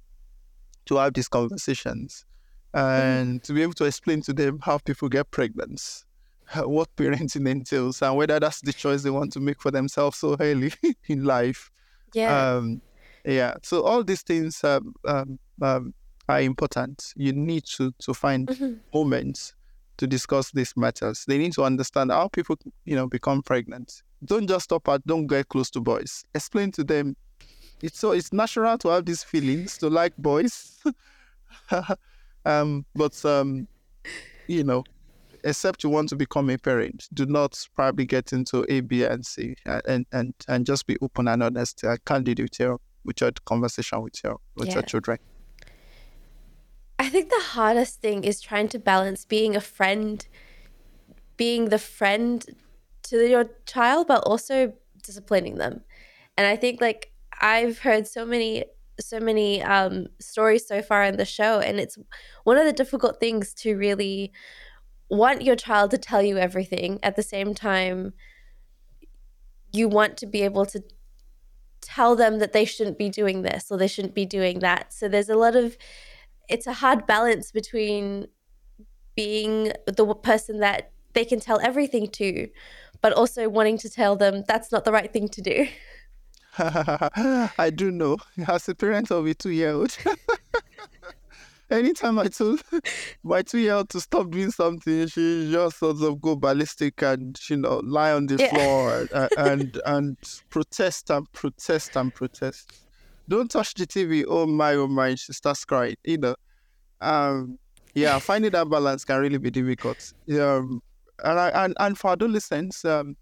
[0.86, 2.26] to have these conversations
[2.74, 3.38] and mm-hmm.
[3.46, 6.06] to be able to explain to them how people get pregnant,
[6.56, 10.38] what parenting entails, and whether that's the choice they want to make for themselves so
[10.40, 10.72] early
[11.08, 11.72] in life.
[12.14, 12.56] Yeah.
[12.56, 12.82] Um,
[13.26, 13.56] yeah.
[13.64, 15.94] So all these things um, um, um,
[16.30, 17.14] are important.
[17.16, 18.74] You need to to find mm-hmm.
[18.94, 19.54] moments
[19.98, 21.26] to discuss these matters.
[21.28, 24.02] They need to understand how people, you know, become pregnant.
[24.24, 26.24] Don't just stop at don't get close to boys.
[26.34, 27.16] Explain to them
[27.84, 30.80] it's so it's natural to have these feelings to like boys.
[32.46, 33.68] um, but um,
[34.48, 34.84] you know,
[35.44, 39.26] except you want to become a parent, do not probably get into A, B, and
[39.26, 43.32] C, and and and just be open and honest and candid with your with your
[43.46, 44.76] conversation with your with yeah.
[44.76, 45.18] your children.
[47.00, 50.26] I think the hardest thing is trying to balance being a friend,
[51.36, 52.46] being the friend
[53.04, 55.82] to your child, but also disciplining them.
[56.38, 57.11] And I think like
[57.42, 58.66] I've heard so many
[59.00, 61.98] so many um, stories so far in the show, and it's
[62.44, 64.32] one of the difficult things to really
[65.10, 67.00] want your child to tell you everything.
[67.04, 68.14] At the same time
[69.74, 70.84] you want to be able to
[71.82, 74.94] tell them that they shouldn't be doing this or they shouldn't be doing that.
[74.94, 75.78] So there's a lot of
[76.50, 78.28] it's a hard balance between
[79.16, 82.48] being the person that they can tell everything to
[83.02, 85.68] but also wanting to tell them that's not the right thing to do
[86.58, 88.18] I do know.
[88.48, 89.98] As a parent of a two year old,
[91.70, 92.62] anytime I told
[93.24, 97.40] my two year old to stop doing something, she just sort of go ballistic and,
[97.50, 98.50] you know, lie on the yeah.
[98.50, 100.18] floor and, and, and
[100.50, 102.72] protest and protest and protest.
[103.30, 104.26] Don't touch the TV.
[104.28, 105.16] Oh my, oh my.
[105.16, 106.36] She starts crying, you know.
[107.00, 107.58] Um,
[107.94, 110.14] yeah, finding that balance can really be difficult.
[110.30, 110.82] Um,
[111.24, 113.16] and, I, and, and for adolescents, um,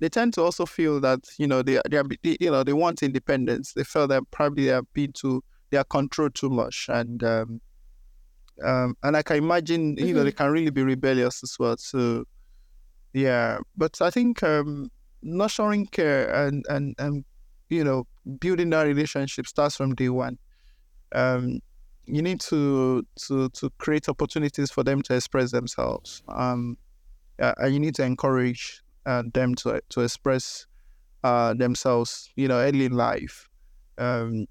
[0.00, 2.72] they tend to also feel that you know they they, are, they you know they
[2.72, 3.72] want independence.
[3.72, 7.60] They feel that probably they are being too they are controlled too much, and um,
[8.62, 10.06] um, and I can imagine mm-hmm.
[10.06, 10.36] you know they mm-hmm.
[10.36, 11.76] can really be rebellious as well.
[11.78, 12.24] So
[13.12, 14.90] yeah, but I think um,
[15.22, 17.24] nurturing care and and and
[17.68, 18.06] you know
[18.40, 20.38] building that relationship starts from day one.
[21.14, 21.60] Um,
[22.06, 26.22] you need to to to create opportunities for them to express themselves.
[26.28, 26.76] Um,
[27.40, 30.66] uh, and you need to encourage them to to express
[31.22, 33.48] uh, themselves, you know, early in life.
[33.98, 34.46] Um,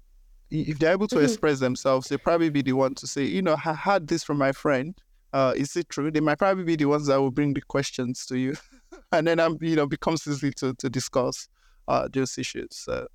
[0.50, 1.24] if they're able to mm-hmm.
[1.24, 4.38] express themselves, they'll probably be the one to say, you know, I heard this from
[4.38, 4.94] my friend.
[5.32, 6.10] Uh, is it true?
[6.10, 8.54] They might probably be the ones that will bring the questions to you,
[9.12, 11.48] and then I'm, you know, becomes easy to to discuss
[11.88, 12.68] uh, those issues.
[12.72, 13.08] So,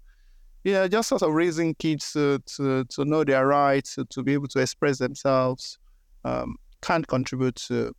[0.64, 4.34] yeah, just sort of raising kids to to, to know their rights, to, to be
[4.34, 5.78] able to express themselves,
[6.26, 7.94] um, can contribute to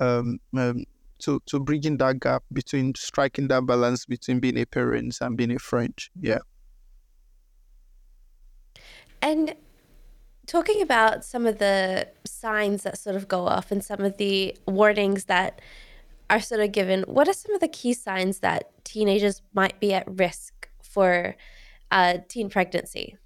[0.00, 0.84] um, um,
[1.20, 5.52] to to bridging that gap between striking that balance between being a parent and being
[5.52, 5.94] a friend.
[6.20, 6.38] Yeah.
[9.22, 9.54] And
[10.46, 14.56] talking about some of the signs that sort of go off and some of the
[14.66, 15.60] warnings that
[16.28, 19.92] are sort of given, what are some of the key signs that teenagers might be
[19.92, 21.36] at risk for
[21.90, 23.16] uh, teen pregnancy?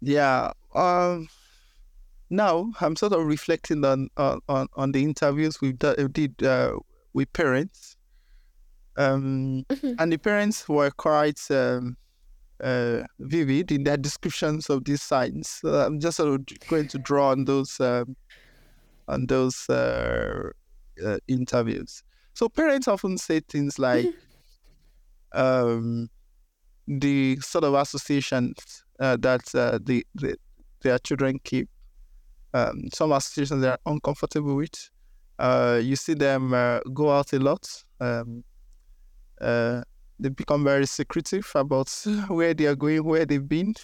[0.00, 0.52] Yeah.
[0.74, 1.28] Um,
[2.30, 6.74] now I'm sort of reflecting on on, on the interviews we did uh,
[7.12, 7.96] with parents,
[8.96, 9.94] um, mm-hmm.
[9.98, 11.96] and the parents were quite um,
[12.62, 15.48] uh, vivid in their descriptions of these signs.
[15.48, 18.16] So I'm just sort of going to draw on those um,
[19.06, 20.50] on those uh,
[21.04, 22.02] uh interviews.
[22.34, 25.40] So parents often say things like mm-hmm.
[25.40, 26.10] um,
[26.86, 30.36] the sort of associations uh, that uh, the, the
[30.82, 31.68] their children keep
[32.54, 34.90] um, some associations they are uncomfortable with.
[35.38, 37.68] Uh, you see them uh, go out a lot.
[38.00, 38.44] Um,
[39.40, 39.82] uh,
[40.18, 41.88] they become very secretive about
[42.28, 43.74] where they are going, where they've been.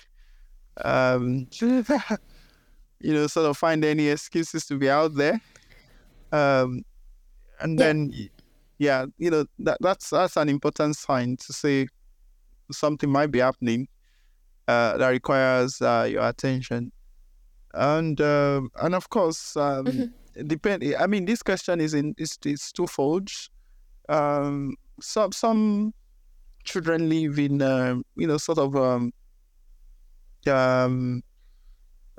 [0.84, 5.40] Um, you know, sort of find any excuses to be out there.
[6.32, 6.84] Um,
[7.60, 7.86] and yeah.
[7.86, 8.12] then,
[8.78, 11.86] yeah, you know, that, that's that's an important sign to say
[12.72, 13.86] something might be happening
[14.66, 16.90] uh, that requires uh, your attention
[17.74, 20.46] and uh, and of course, um, mm-hmm.
[20.46, 20.84] depend.
[20.98, 23.30] I mean, this question is in is, is twofold.
[24.08, 25.92] um, some some
[26.64, 29.12] children live in uh, you know sort of um,
[30.46, 31.22] um,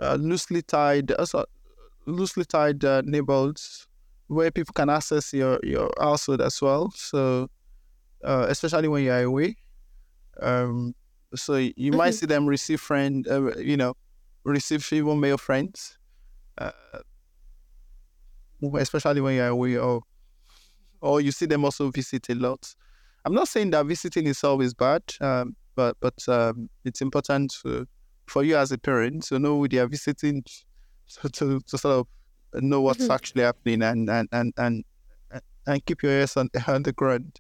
[0.02, 1.26] uh, loosely tied uh,
[2.06, 3.88] loosely tied uh, neighborhoods
[4.28, 6.92] where people can access your your household as well.
[6.96, 7.50] So
[8.24, 9.56] uh, especially when you're away,
[10.42, 10.96] um,
[11.36, 11.98] so you mm-hmm.
[11.98, 13.96] might see them receive friend, uh, you know,
[14.46, 15.98] receive female male friends,
[16.58, 16.72] uh,
[18.78, 20.02] especially when you're away, or
[21.02, 22.74] or you see them also visit a lot.
[23.26, 27.88] I'm not saying that visiting is always bad, um, but but um, it's important to,
[28.28, 32.08] for you as a parent to know who they are visiting, to to, to sort
[32.54, 33.12] of know what's mm-hmm.
[33.12, 34.86] actually happening and and and and
[35.68, 37.40] and keep your ears on, on the ground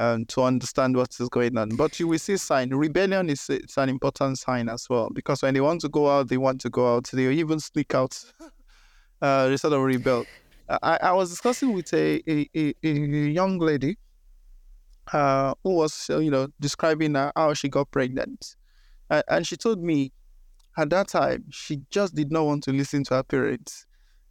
[0.00, 1.76] um, to understand what is going on.
[1.76, 2.70] But you will see sign.
[2.70, 6.28] Rebellion is it's an important sign as well because when they want to go out,
[6.28, 7.10] they want to go out.
[7.12, 8.18] They even sneak out.
[9.22, 10.24] uh, they sort of rebel.
[10.82, 13.98] I, I was discussing with a, a, a, a young lady
[15.12, 18.56] uh, who was, you know, describing how she got pregnant.
[19.10, 20.12] And she told me
[20.78, 23.84] at that time, she just did not want to listen to her parents.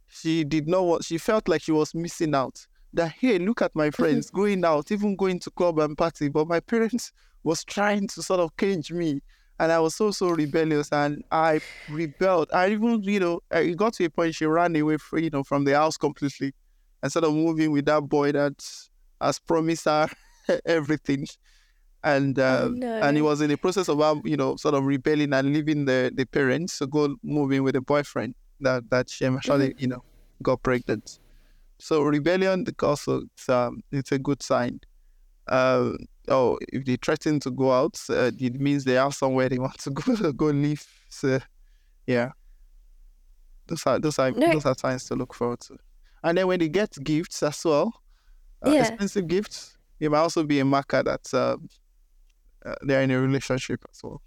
[0.08, 2.66] She did not want, she felt like she was missing out.
[2.92, 6.28] That, hey, look at my friends going out, even going to club and party.
[6.28, 7.12] But my parents
[7.44, 9.20] was trying to sort of cage me.
[9.58, 11.60] And I was so, so rebellious and I
[11.90, 12.48] rebelled.
[12.52, 15.44] I even, you know, it got to a point she ran away, from, you know,
[15.44, 16.54] from the house completely
[17.02, 18.64] instead of moving with that boy that
[19.20, 20.08] has promised her
[20.64, 21.26] everything.
[22.02, 23.00] And uh, oh, no.
[23.02, 25.84] and he was in the process of um, you know sort of rebelling and leaving
[25.84, 29.80] the, the parents to go moving with a boyfriend that that she actually mm-hmm.
[29.80, 30.02] you know
[30.42, 31.19] got pregnant.
[31.80, 34.80] So rebellion also it's, um, it's a good sign.
[35.48, 35.92] Uh,
[36.28, 39.78] oh, if they threaten to go out, uh, it means they have somewhere they want
[39.80, 40.86] to go go live.
[41.08, 41.40] So
[42.06, 42.32] yeah,
[43.66, 44.52] those are those are no.
[44.52, 45.78] those are signs to look forward to.
[46.22, 47.94] And then when they get gifts as well,
[48.64, 48.80] uh, yeah.
[48.80, 51.56] expensive gifts, it might also be a marker that uh,
[52.64, 54.20] uh, they're in a relationship as well.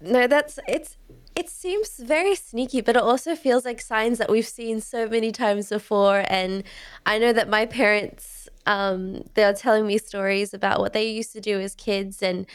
[0.00, 0.98] No, that's it's
[1.34, 5.32] it seems very sneaky, but it also feels like signs that we've seen so many
[5.32, 6.24] times before.
[6.28, 6.62] And
[7.06, 11.32] I know that my parents, um, they are telling me stories about what they used
[11.32, 12.46] to do as kids, and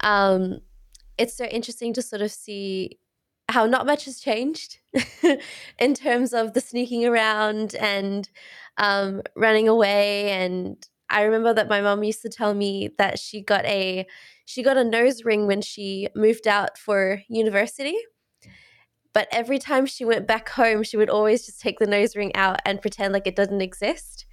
[0.00, 0.58] um,
[1.16, 2.98] it's so interesting to sort of see
[3.48, 4.78] how not much has changed
[5.78, 8.28] in terms of the sneaking around and
[8.78, 10.30] um, running away.
[10.30, 14.06] And I remember that my mom used to tell me that she got a
[14.46, 17.96] she got a nose ring when she moved out for university.
[19.14, 22.34] But every time she went back home, she would always just take the nose ring
[22.34, 24.26] out and pretend like it doesn't exist.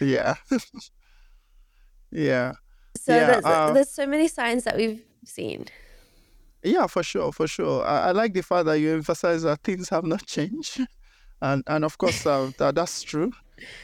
[0.00, 0.36] Yeah.
[2.10, 2.52] yeah.
[2.96, 5.66] So yeah, there's, uh, there's so many signs that we've seen.
[6.62, 7.84] Yeah, for sure, for sure.
[7.84, 10.80] I, I, like the fact that you emphasize that things have not changed,
[11.42, 13.32] and and of course uh, that that's true.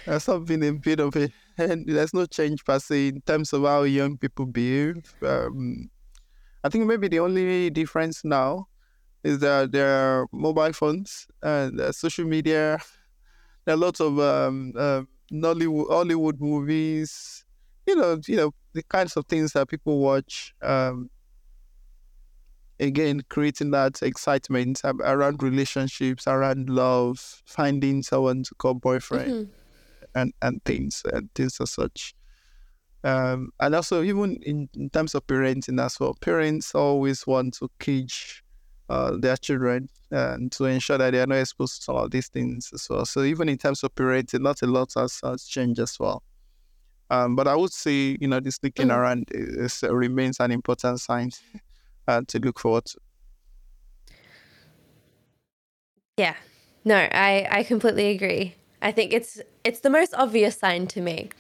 [0.07, 3.63] There's been a bit of a and there's no change per se in terms of
[3.63, 5.15] how young people behave.
[5.23, 5.91] Um,
[6.63, 8.69] I think maybe the only difference now
[9.25, 12.79] is that there are mobile phones and uh, social media.
[13.65, 15.03] There are lots of um, uh,
[15.33, 17.45] Nollywood, Hollywood movies.
[17.87, 20.55] You know, you know the kinds of things that people watch.
[20.63, 21.11] Um,
[22.81, 29.53] again creating that excitement around relationships, around love, finding someone to call boyfriend, mm-hmm.
[30.15, 32.15] and and things and things as such.
[33.05, 37.71] Um, and also even in, in terms of parenting as well, parents always want to
[37.79, 38.44] cage
[38.89, 42.29] uh, their children and to ensure that they are not exposed to some of these
[42.29, 43.05] things as well.
[43.05, 46.23] So even in terms of parenting, not a lot has, has changed as well.
[47.11, 48.97] Um, but I would say, you know, this looking mm.
[48.97, 51.31] around is, remains an important sign
[52.09, 52.99] uh, to look forward to.
[56.17, 56.35] Yeah,
[56.85, 58.55] no, I I completely agree.
[58.81, 61.31] I think it's it's the most obvious sign to me.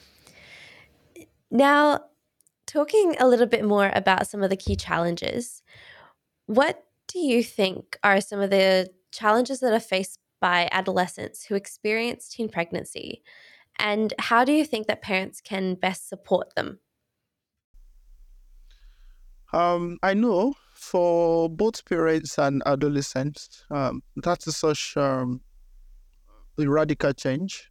[1.51, 2.01] Now,
[2.67, 5.63] talking a little bit more about some of the key challenges,
[6.47, 6.84] what
[7.15, 12.29] do you think are some of the challenges that are faced by adolescents who experience
[12.29, 13.23] teen pregnancy?
[13.79, 16.81] And how do you think that parents can best support them?
[19.53, 25.41] Um, I know for both parents and adolescents, um, that is such um,
[26.59, 27.71] a radical change.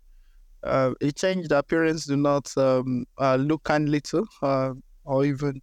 [0.64, 4.74] Uh, a change that parents do not um, uh, look kindly to, uh,
[5.06, 5.62] or even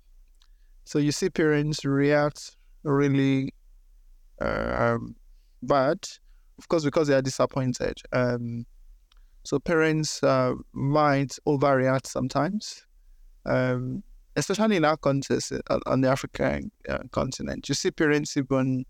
[0.85, 0.99] so.
[0.99, 3.55] You see parents react really
[4.41, 5.17] um,
[5.63, 5.99] bad,
[6.59, 8.01] of course, because they are disappointed.
[8.13, 8.67] Um,
[9.45, 12.87] so parents uh, might overreact sometimes.
[13.47, 14.03] Um,
[14.37, 18.85] especially in our context uh, on the African uh, continent, you see parents even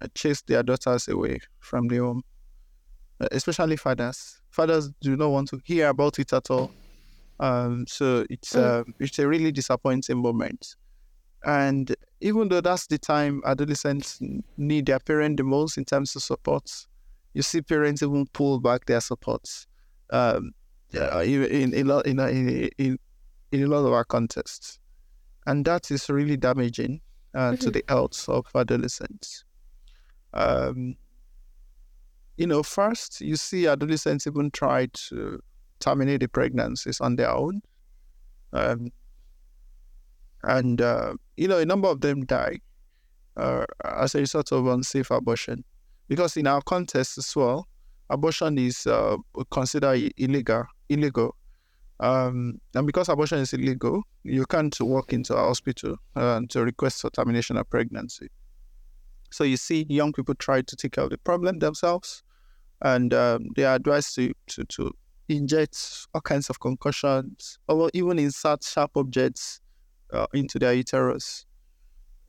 [0.00, 2.22] uh, chase their daughters away from the home
[3.32, 4.40] especially fathers.
[4.50, 6.70] Fathers do not want to hear about it at all.
[7.40, 10.76] Um, so it's uh, it's a really disappointing moment.
[11.44, 14.20] And even though that's the time adolescents
[14.56, 16.70] need their parent the most in terms of support,
[17.34, 19.66] you see parents even pull back their supports.
[20.10, 20.52] Um,
[20.90, 21.44] yeah, in
[21.74, 22.98] in in, in, in,
[23.50, 24.78] in a lot of our contexts,
[25.46, 27.00] and that is really damaging
[27.34, 27.56] uh, mm-hmm.
[27.56, 29.44] to the health of adolescents.
[30.32, 30.96] Um,
[32.36, 35.40] you know, first you see adolescents even try to
[35.80, 37.60] terminate the pregnancies on their own.
[38.52, 38.90] Um,
[40.46, 42.60] and, uh, you know, a number of them die
[43.36, 45.64] uh, as a result of unsafe abortion.
[46.08, 47.66] Because in our context as well,
[48.10, 49.16] abortion is uh,
[49.50, 50.64] considered illegal.
[50.88, 51.36] illegal.
[52.00, 57.00] Um, and because abortion is illegal, you can't walk into a hospital uh, to request
[57.00, 58.28] for termination of pregnancy.
[59.30, 62.22] So you see young people try to take care of the problem themselves,
[62.82, 64.92] and um, they are advised to, to, to
[65.28, 69.60] inject all kinds of concoctions, or even insert sharp objects
[70.14, 71.46] uh, into their uterus.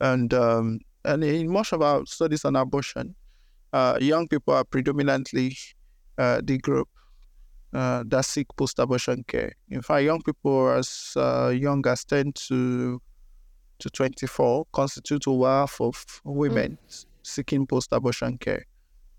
[0.00, 3.14] And um, and in most of our studies on abortion,
[3.72, 5.56] uh, young people are predominantly
[6.18, 6.88] uh, the group
[7.72, 9.52] uh, that seek post-abortion care.
[9.70, 13.00] In fact, young people as uh, young as 10 to
[13.78, 17.06] to 24 constitute over half of women mm.
[17.22, 18.64] seeking post-abortion care.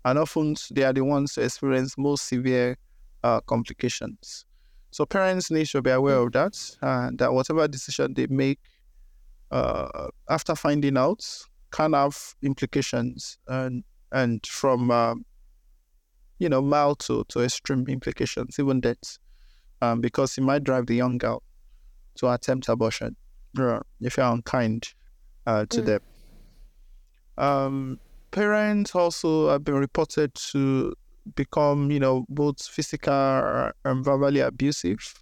[0.04, 2.76] And often they are the ones who experience most severe
[3.22, 4.46] uh, complications.
[4.90, 8.58] So parents need to be aware of that, and that whatever decision they make
[9.50, 11.24] uh, after finding out
[11.70, 15.14] can have implications, and and from uh,
[16.38, 19.18] you know mild to, to extreme implications, even death,
[19.82, 21.42] um, because it might drive the young girl
[22.16, 23.16] to attempt abortion
[24.00, 24.86] if you're unkind
[25.46, 25.84] uh, to mm.
[25.86, 26.00] them.
[27.38, 30.94] Um, parents also have been reported to
[31.34, 35.14] become, you know, both physical and verbally abusive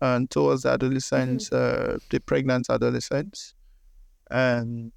[0.00, 1.94] and towards the adolescents, mm-hmm.
[1.94, 3.54] uh, the pregnant adolescents.
[4.30, 4.92] And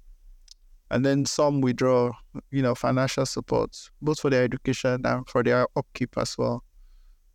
[0.90, 2.10] and then some withdraw,
[2.50, 6.64] you know, financial support, both for their education and for their upkeep as well.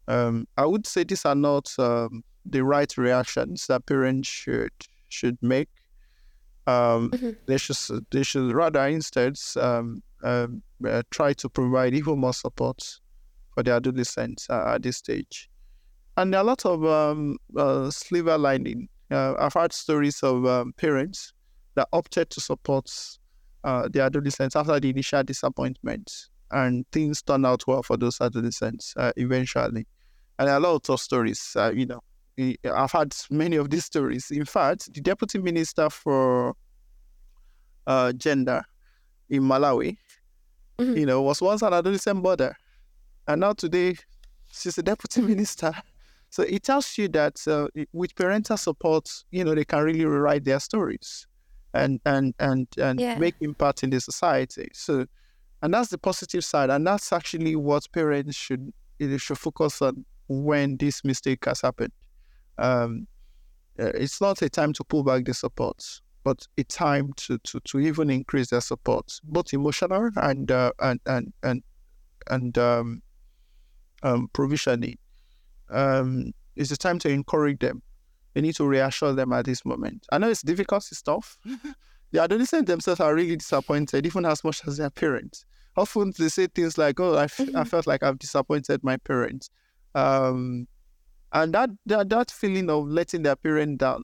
[0.08, 4.74] Um, I would say these are not um, the right reactions that parents should
[5.10, 5.70] should make.
[6.68, 7.32] Um, mm-hmm.
[7.46, 7.78] They should
[8.12, 13.00] they should rather instead um, um, uh, try to provide even more support
[13.56, 15.50] for the adolescents uh, at this stage.
[16.18, 18.88] And there are a lot of um, uh, silver lining.
[19.10, 21.34] Uh, I've heard stories of um, parents
[21.76, 22.92] that opted to support
[23.64, 26.12] uh, the adolescents after the initial disappointment,
[26.52, 29.88] and things turned out well for those adolescents uh, eventually.
[30.38, 32.02] And there are a lot of stories, uh, you know.
[32.66, 34.30] I've had many of these stories.
[34.30, 36.54] In fact, the deputy minister for
[37.88, 38.62] uh, gender
[39.30, 39.96] in Malawi,
[40.78, 40.98] mm-hmm.
[40.98, 42.54] you know, was once an adolescent mother
[43.28, 43.96] and now today,
[44.52, 45.74] she's a deputy minister.
[46.30, 50.44] So it tells you that uh, with parental support, you know, they can really rewrite
[50.44, 51.28] their stories
[51.74, 53.18] and and and and yeah.
[53.20, 54.70] make impact in the society.
[54.74, 55.06] So,
[55.62, 58.74] and that's the positive side, and that's actually what parents should
[59.18, 61.92] should focus on when this mistake has happened.
[62.58, 63.08] Um,
[63.78, 65.84] uh, it's not a time to pull back the support,
[66.24, 71.00] but a time to to, to even increase their support, both emotional and uh, and
[71.06, 71.64] and and
[72.30, 73.02] and um,
[74.06, 74.98] um, provisioning,
[75.70, 77.82] um, it's the time to encourage them.
[78.36, 80.06] We need to reassure them at this moment.
[80.12, 81.38] I know it's difficult, it's tough.
[82.12, 85.46] the adolescents themselves are really disappointed, even as much as their parents.
[85.76, 87.58] Often they say things like, "Oh, I, f- mm-hmm.
[87.58, 89.50] I felt like I've disappointed my parents,"
[89.94, 90.68] um,
[91.34, 94.04] and that, that that feeling of letting their parent down,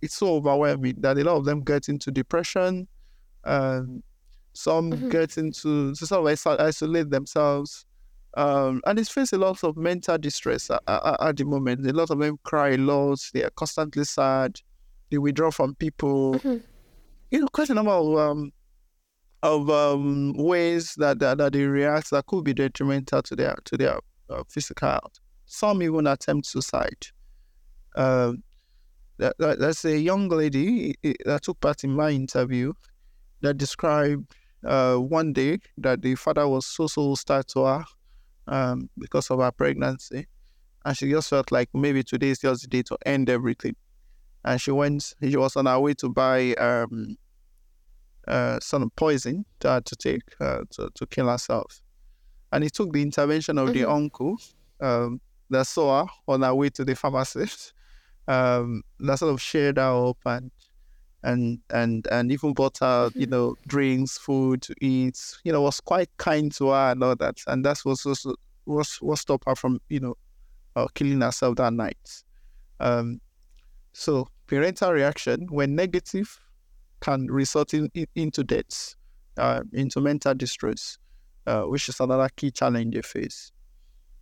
[0.00, 2.88] it's so overwhelming that a lot of them get into depression.
[3.44, 4.02] Um,
[4.52, 5.08] some mm-hmm.
[5.10, 7.84] get into sort of isolate themselves.
[8.34, 11.86] Um, and they face a lot of mental distress at, at, at, the moment.
[11.86, 13.18] A lot of them cry a lot.
[13.34, 14.60] They are constantly sad.
[15.10, 16.34] They withdraw from people.
[16.34, 16.56] Mm-hmm.
[17.30, 18.52] You know, quite a number of um,
[19.42, 23.76] of um, ways that, that, that they react that could be detrimental to their to
[23.76, 25.18] their uh, physical health.
[25.46, 27.06] Some even attempt suicide.
[27.96, 28.42] Um,
[29.18, 32.72] that, that, that's a young lady that took part in my interview
[33.42, 34.32] that described
[34.64, 37.84] uh, one day that the father was so so hostile to her
[38.50, 40.26] um, because of her pregnancy.
[40.84, 43.76] And she just felt like maybe today is just the day to end everything.
[44.44, 47.16] And she went, she was on her way to buy um,
[48.26, 51.82] uh, some poison to, to take uh, to, to kill herself.
[52.52, 53.78] And it took the intervention of mm-hmm.
[53.78, 54.36] the uncle
[54.80, 55.20] um,
[55.50, 57.72] that saw her on her way to the pharmacist
[58.28, 60.50] um, that sort of shared her up and
[61.22, 65.18] and and and even bought her, you know, drinks, food to eat.
[65.44, 67.38] You know, was quite kind to her and all that.
[67.46, 70.16] And that was also what what stop her from you know
[70.76, 72.22] uh, killing herself that night.
[72.78, 73.20] Um,
[73.92, 76.40] so parental reaction when negative
[77.00, 78.96] can result in, in into deaths,
[79.36, 80.98] uh, into mental distress,
[81.46, 83.52] uh, which is another key challenge they face.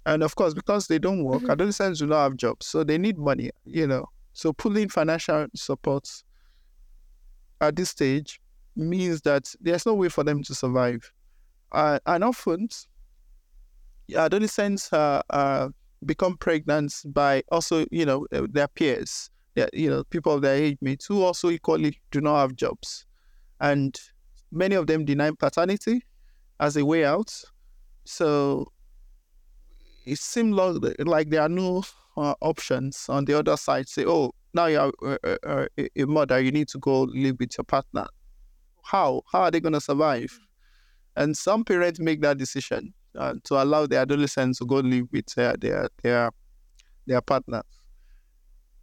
[0.06, 1.50] And of course, because they don't work, mm-hmm.
[1.50, 3.50] adolescents do not have jobs, so they need money.
[3.64, 6.08] You know, so pulling financial support
[7.60, 8.40] at this stage
[8.76, 11.12] means that there's no way for them to survive.
[11.72, 12.68] Uh, and often,
[14.14, 15.68] adolescents uh, uh,
[16.06, 20.54] become pregnant by also, you know, uh, their peers, their, you know, people of their
[20.54, 23.04] age mates who also equally do not have jobs.
[23.60, 23.98] And
[24.52, 26.04] many of them deny paternity
[26.60, 27.34] as a way out.
[28.04, 28.72] So
[30.06, 31.82] it seems like, like there are no
[32.16, 33.88] uh, options on the other side.
[33.88, 34.92] Say, oh, now you're
[35.22, 35.38] a,
[35.78, 38.06] a, a mother, you need to go live with your partner.
[38.82, 39.22] How?
[39.30, 40.36] How are they going to survive?
[41.16, 45.26] And some parents make that decision uh, to allow their adolescents to go live with
[45.36, 46.30] their their their,
[47.06, 47.62] their partners,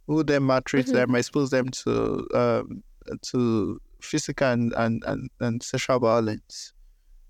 [0.06, 0.94] who then maltreat mm-hmm.
[0.94, 2.82] them, expose them to um,
[3.30, 6.72] to physical and, and, and, and sexual violence.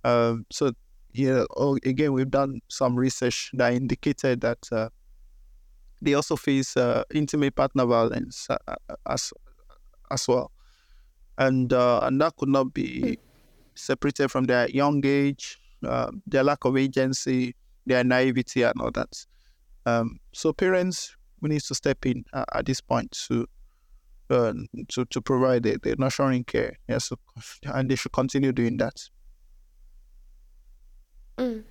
[0.04, 0.72] Um, so
[1.12, 4.88] yeah, oh, again, we've done some research that indicated that uh,
[6.00, 9.32] they also face uh, intimate partner violence uh, uh as
[10.10, 10.50] as well,
[11.38, 13.18] and uh, and that could not be
[13.74, 19.26] separated from their young age, uh, their lack of agency, their naivety, and all that.
[19.84, 23.46] Um, so parents, we need to step in at this point to
[24.30, 26.78] to to provide the, the nurturing care.
[26.88, 27.12] Yes,
[27.64, 29.08] and they should continue doing that.
[31.38, 31.62] Mm.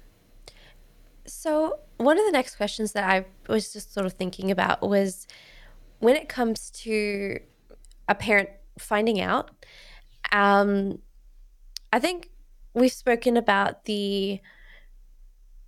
[1.28, 5.28] So, one of the next questions that I was just sort of thinking about was
[6.00, 7.40] when it comes to
[8.08, 9.50] a parent finding out,
[10.32, 11.00] um,
[11.92, 12.30] I think
[12.74, 14.40] we've spoken about the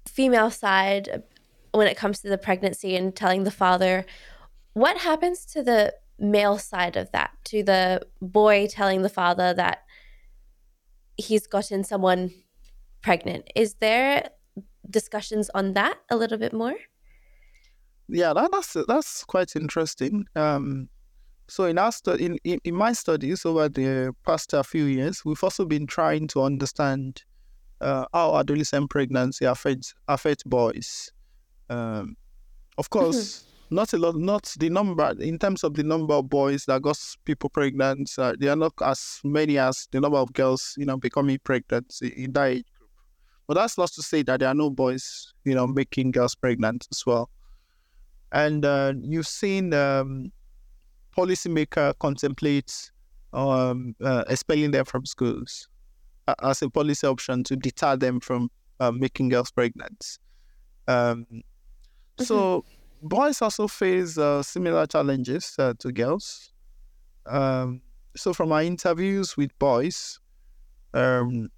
[0.06, 1.24] female side
[1.72, 4.06] when it comes to the pregnancy and telling the father.
[4.74, 9.84] What happens to the male side of that, to the boy telling the father that
[11.16, 12.32] he's gotten someone
[13.02, 13.50] pregnant?
[13.56, 14.30] Is there
[14.90, 16.76] discussions on that a little bit more?
[18.08, 20.26] Yeah, that, that's that's quite interesting.
[20.36, 20.90] Um,
[21.48, 25.44] so in our stu- in, in, in my studies over the past few years, we've
[25.44, 27.24] also been trying to understand
[27.82, 31.12] uh, how adolescent pregnancy affects affects boys.
[31.70, 32.16] Um,
[32.78, 36.66] of course, not a lot, not the number in terms of the number of boys
[36.66, 38.10] that got people pregnant.
[38.18, 41.94] Uh, they are not as many as the number of girls, you know, becoming pregnant
[42.02, 42.66] in that age
[43.48, 46.88] but that's not to say that there are no boys, you know, making girls pregnant
[46.92, 47.30] as well.
[48.32, 50.32] And uh, you've seen um,
[51.16, 52.92] policymaker contemplate
[53.34, 55.70] um, uh, expelling them from schools
[56.44, 60.20] as a policy option to deter them from uh, making girls pregnant.
[60.88, 62.24] Um, mm-hmm.
[62.24, 62.66] So
[63.02, 66.52] boys also face uh, similar challenges uh, to girls.
[67.26, 67.82] Um,
[68.16, 70.20] so from our interviews with boys,
[70.94, 71.50] um,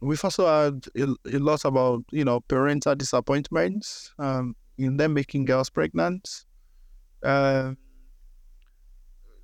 [0.00, 5.70] we've also had a, lot about you know parental disappointments um, in them making girls
[5.70, 6.44] pregnant.
[7.22, 7.72] Uh,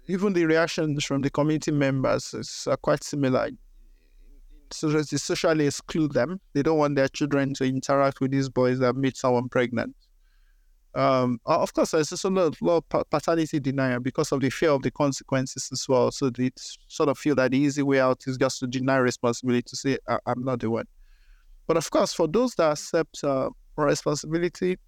[0.06, 3.48] even the reactions from the community members is uh, quite similar.
[4.70, 6.40] So they socially exclude them.
[6.52, 9.94] They don't want their children to interact with these boys that made someone pregnant.
[10.94, 14.82] Um, of course, there's also a lot, of paternity denial because of the fear of
[14.82, 16.12] the consequences as well.
[16.12, 16.50] So they
[16.86, 19.98] sort of feel that the easy way out is just to deny responsibility, to say,
[20.08, 20.86] I- am not the one.
[21.66, 24.78] But of course, for those that accept uh, responsibility,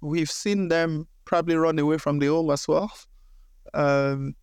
[0.00, 2.90] we've seen them probably run away from the home as well.
[3.72, 4.34] Um,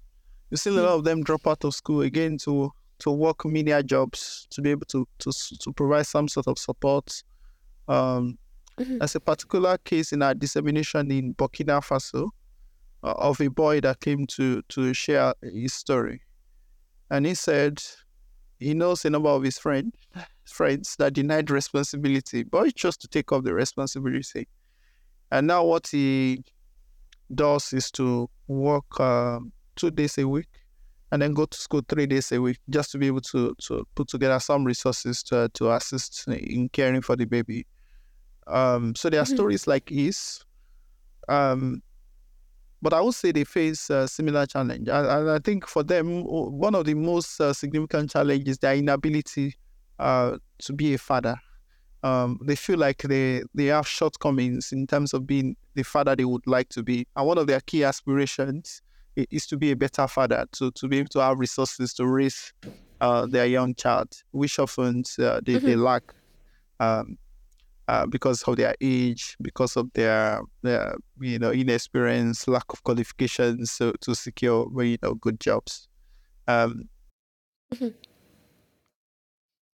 [0.50, 3.84] you've seen a lot of them drop out of school again to to work media
[3.84, 7.24] jobs to be able to to to provide some sort of support.
[7.88, 8.38] Um,
[8.78, 9.00] Mm-hmm.
[9.00, 12.30] There's a particular case in our dissemination in Burkina Faso
[13.04, 16.22] uh, of a boy that came to to share his story,
[17.10, 17.82] and he said
[18.60, 19.94] he knows a number of his friend
[20.46, 24.48] friends that denied responsibility, but he chose to take up the responsibility.
[25.32, 26.44] And now what he
[27.34, 29.40] does is to work uh,
[29.76, 30.48] two days a week
[31.12, 33.86] and then go to school three days a week just to be able to, to
[33.96, 37.66] put together some resources to, to assist in caring for the baby.
[38.48, 39.36] Um, so there are mm-hmm.
[39.36, 40.44] stories like this.
[41.28, 41.82] Um,
[42.82, 44.88] but I would say they face a similar challenge.
[44.88, 49.56] And, I think for them, one of the most uh, significant challenges is their inability
[50.00, 51.36] uh, to be a father.
[52.04, 56.26] Um, they feel like they, they have shortcomings in terms of being the father they
[56.26, 57.08] would like to be.
[57.16, 58.82] And one of their key aspirations
[59.16, 62.54] is to be a better father, to, to be able to have resources to raise
[63.02, 65.66] uh, their young child, which often uh, they, mm-hmm.
[65.66, 66.04] they lack.
[66.80, 67.18] Um,
[67.88, 73.72] uh, because of their age, because of their, their you know inexperience, lack of qualifications
[73.72, 75.88] so, to secure you know good jobs.
[76.48, 76.90] Um,
[77.74, 77.90] mm-hmm.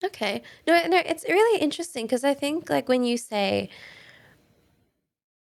[0.05, 3.69] Okay, no, no, it's really interesting because I think like when you say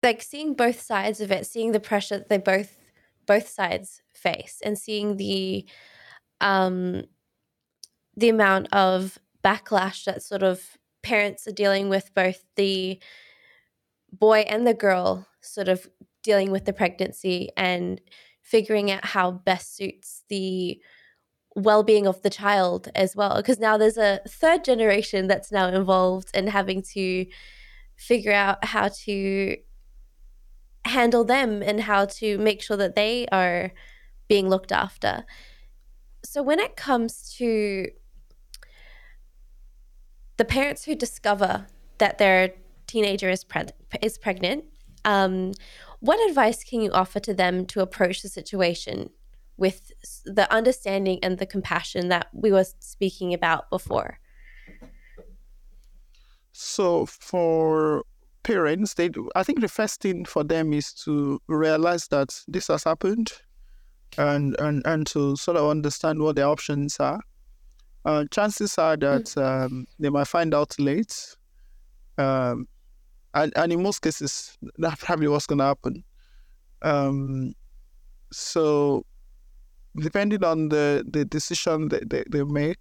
[0.03, 2.77] like seeing both sides of it, seeing the pressure that they both
[3.25, 5.65] both sides face, and seeing the
[6.41, 7.03] um
[8.15, 12.99] the amount of backlash that sort of parents are dealing with both the
[14.11, 15.87] boy and the girl sort of
[16.23, 18.01] dealing with the pregnancy and
[18.41, 20.79] figuring out how best suits the
[21.55, 23.37] well-being of the child as well.
[23.37, 27.25] Because now there's a third generation that's now involved and having to
[27.95, 29.57] figure out how to
[30.85, 33.71] handle them and how to make sure that they are
[34.27, 35.25] being looked after.
[36.23, 37.87] So when it comes to
[40.41, 41.67] the parents who discover
[41.99, 42.49] that their
[42.87, 43.67] teenager is, pre-
[44.01, 44.65] is pregnant,
[45.05, 45.51] um,
[45.99, 49.11] what advice can you offer to them to approach the situation
[49.55, 49.91] with
[50.25, 54.17] the understanding and the compassion that we were speaking about before?
[56.53, 58.03] So for
[58.41, 62.83] parents, they I think the first thing for them is to realize that this has
[62.83, 63.31] happened
[64.17, 67.21] and and and to sort of understand what their options are
[68.05, 69.43] uh, chances are that mm.
[69.43, 71.35] um, they might find out late.
[72.17, 72.67] Um,
[73.33, 76.03] and, and in most cases, that's probably what's going to happen.
[76.81, 77.53] Um,
[78.31, 79.05] so,
[79.95, 82.79] depending on the, the decision that they, they make,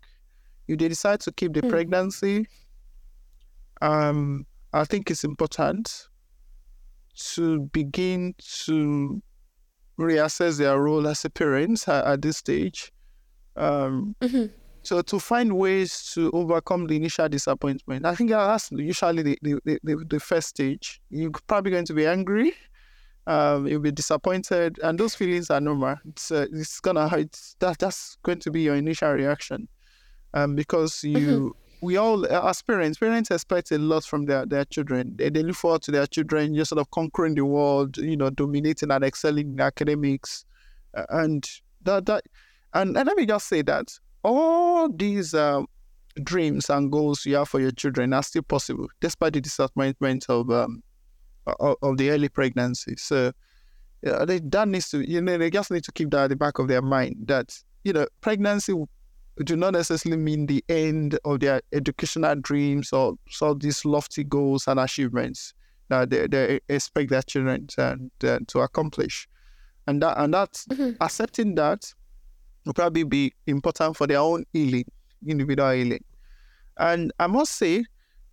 [0.68, 1.68] if they decide to keep the mm.
[1.68, 2.47] pregnancy,
[3.83, 6.09] um, I think it's important
[7.35, 9.23] to begin to
[9.99, 12.93] reassess their role as a parent at, at this stage.
[13.57, 14.47] Um, mm-hmm.
[14.91, 19.78] So to find ways to overcome the initial disappointment, I think that's usually the, the,
[19.84, 21.01] the, the first stage.
[21.11, 22.55] You're probably going to be angry,
[23.28, 25.95] um, you'll be disappointed, and those feelings are normal.
[26.09, 29.68] It's uh, it's gonna it's, that that's going to be your initial reaction,
[30.34, 31.86] um, because you mm-hmm.
[31.86, 35.14] we all as parents, parents expect a lot from their their children.
[35.14, 38.30] They, they look forward to their children just sort of conquering the world, you know,
[38.30, 40.45] dominating and excelling in academics,
[41.11, 41.49] and
[41.84, 42.24] that that
[42.74, 45.62] and, and let me just say that all these uh,
[46.23, 50.51] dreams and goals you have for your children are still possible despite the disappointment of
[50.51, 50.83] um,
[51.47, 52.95] of, of the early pregnancy.
[52.97, 53.33] So
[54.03, 56.37] yeah, they, that needs to you know they just need to keep that at the
[56.37, 58.75] back of their mind that you know pregnancy
[59.45, 64.68] do not necessarily mean the end of their educational dreams or so these lofty goals
[64.68, 65.55] and achievements
[65.89, 69.29] that they, they expect their children to, to, to accomplish.
[69.87, 71.03] And that and that's mm-hmm.
[71.03, 71.93] accepting that
[72.65, 74.85] will probably be important for their own healing,
[75.27, 76.05] individual healing.
[76.79, 77.85] And I must say,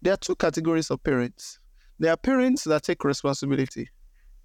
[0.01, 1.59] there are two categories of parents.
[1.99, 3.89] There are parents that take responsibility,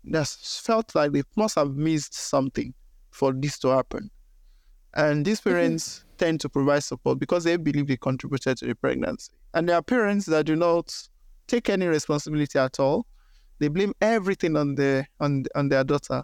[0.05, 2.75] that felt like they must have missed something
[3.11, 4.11] for this to happen.
[4.95, 5.51] And these mm-hmm.
[5.51, 6.09] parents mm-hmm.
[6.19, 9.33] tend to provide support because they believe they contributed to the pregnancy.
[9.55, 10.95] And there are parents that do not
[11.47, 13.07] take any responsibility at all.
[13.59, 16.23] They blame everything on their on on their daughter.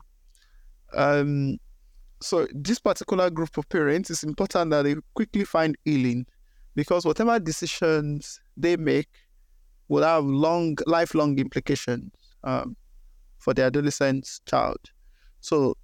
[0.95, 1.59] Um,
[2.21, 6.27] so this particular group of parents it's important that they quickly find healing
[6.75, 9.09] because whatever decisions they make
[9.89, 12.13] will have long lifelong implications
[12.45, 12.77] um,
[13.39, 14.79] for the adolescent child.
[15.41, 15.77] So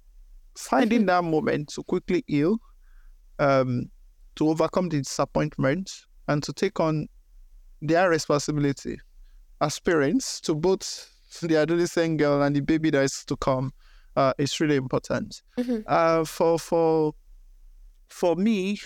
[0.57, 2.59] finding that moment to quickly heal
[3.39, 3.89] um,
[4.35, 5.91] to overcome the disappointment
[6.27, 7.07] and to take on
[7.81, 8.97] their responsibility
[9.61, 11.11] as parents to both
[11.41, 13.73] the adolescent girl and the baby that is to come
[14.15, 15.41] uh, is really important.
[15.57, 15.81] Mm-hmm.
[15.87, 17.13] Uh, for for
[18.09, 18.79] for me,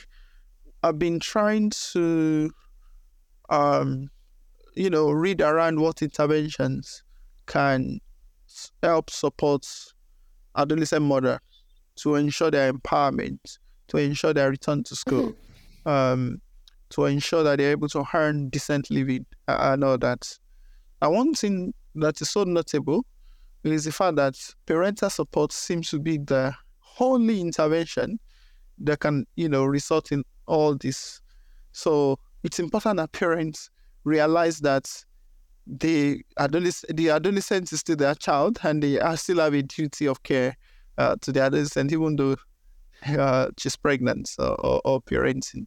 [0.83, 2.51] I've been trying to,
[3.49, 4.09] um,
[4.75, 7.03] you know, read around what interventions
[7.45, 7.99] can
[8.81, 9.67] help support
[10.55, 11.39] adolescent mothers
[11.97, 13.57] to ensure their empowerment,
[13.89, 15.33] to ensure their return to school,
[15.85, 15.89] mm-hmm.
[15.89, 16.41] um,
[16.89, 20.37] to ensure that they're able to earn decent living and all that.
[21.01, 23.05] And one thing that is so notable
[23.63, 24.35] is the fact that
[24.65, 26.53] parental support seems to be the
[26.99, 28.19] only intervention
[28.79, 31.21] that can, you know, result in all this.
[31.71, 33.69] So it's important that parents
[34.03, 34.89] realize that
[35.67, 40.07] the adolescent, the adolescent is still their child, and they are still have a duty
[40.07, 40.55] of care
[40.97, 42.35] uh, to the adolescent, even though
[43.07, 45.65] uh, she's pregnant or, or, or parenting.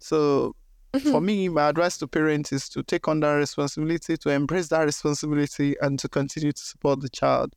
[0.00, 0.54] So
[0.94, 1.10] Mm-hmm.
[1.10, 4.84] For me, my advice to parents is to take on that responsibility, to embrace that
[4.84, 7.54] responsibility, and to continue to support the child.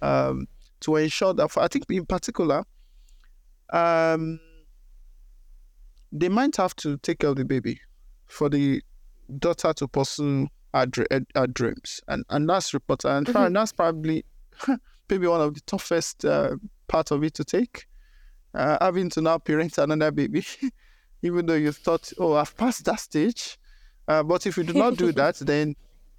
[0.00, 0.48] Um,
[0.80, 2.64] to ensure that, for, I think in particular,
[3.72, 4.40] um,
[6.10, 7.80] they might have to take care of the baby
[8.26, 8.82] for the
[9.38, 10.86] daughter to pursue our,
[11.36, 13.28] our dreams, and and that's important.
[13.28, 13.52] And mm-hmm.
[13.52, 14.24] that's probably
[15.08, 16.56] maybe one of the toughest uh,
[16.88, 17.86] part of it to take.
[18.54, 20.44] Uh, having to now parent another baby,
[21.22, 23.58] even though you thought, oh, I've passed that stage.
[24.08, 25.74] Uh, but if you do not do that, then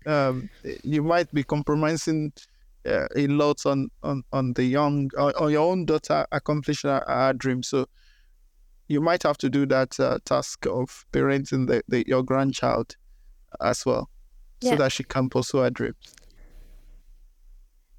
[0.05, 0.49] um,
[0.83, 2.33] you might be compromising
[2.85, 7.33] uh, a lot on, on, on the young, on your own daughter accomplishing her, her
[7.33, 7.63] dream.
[7.63, 7.87] So
[8.87, 12.95] you might have to do that uh, task of parenting the, the, your grandchild
[13.61, 14.09] as well,
[14.61, 14.71] yeah.
[14.71, 16.15] so that she can pursue her dreams.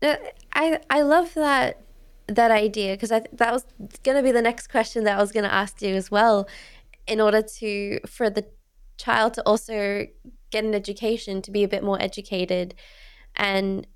[0.03, 0.17] Uh,
[0.53, 1.81] I I love that
[2.27, 3.65] that idea because I that was
[4.03, 6.47] going to be the next question that I was going to ask you as well.
[7.07, 8.47] In order to for the
[8.97, 10.07] child to also
[10.51, 12.75] get an education, to be a bit more educated,
[13.37, 13.87] and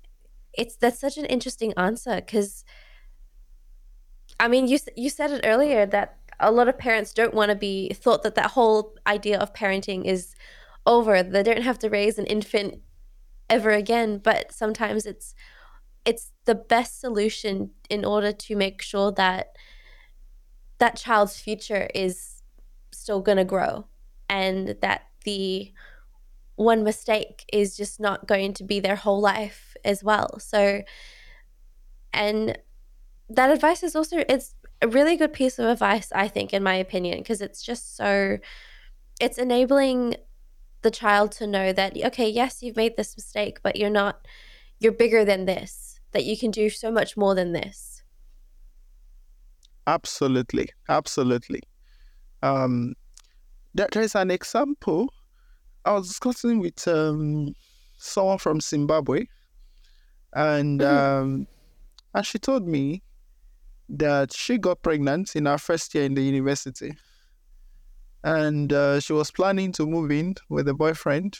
[0.53, 2.63] it's that's such an interesting answer because.
[4.41, 7.55] I mean, you you said it earlier that a lot of parents don't want to
[7.55, 10.33] be thought that that whole idea of parenting is
[10.85, 11.21] over.
[11.21, 12.81] They don't have to raise an infant
[13.49, 15.33] ever again, but sometimes it's
[16.05, 19.55] it's the best solution in order to make sure that
[20.77, 22.38] that child's future is
[23.09, 23.87] still going to grow
[24.29, 25.73] and that the
[26.57, 30.83] one mistake is just not going to be their whole life as well so
[32.13, 32.55] and
[33.27, 34.53] that advice is also it's
[34.83, 38.37] a really good piece of advice i think in my opinion because it's just so
[39.19, 40.15] it's enabling
[40.83, 44.27] the child to know that okay yes you've made this mistake but you're not
[44.79, 48.03] you're bigger than this that you can do so much more than this.
[49.85, 51.61] Absolutely, absolutely.
[52.41, 52.93] Um,
[53.73, 55.13] there, there's an example.
[55.85, 57.53] I was discussing with um,
[57.97, 59.25] someone from Zimbabwe,
[60.33, 61.23] and mm-hmm.
[61.23, 61.47] um,
[62.13, 63.03] and she told me
[63.89, 66.93] that she got pregnant in her first year in the university,
[68.23, 71.37] and uh, she was planning to move in with a boyfriend,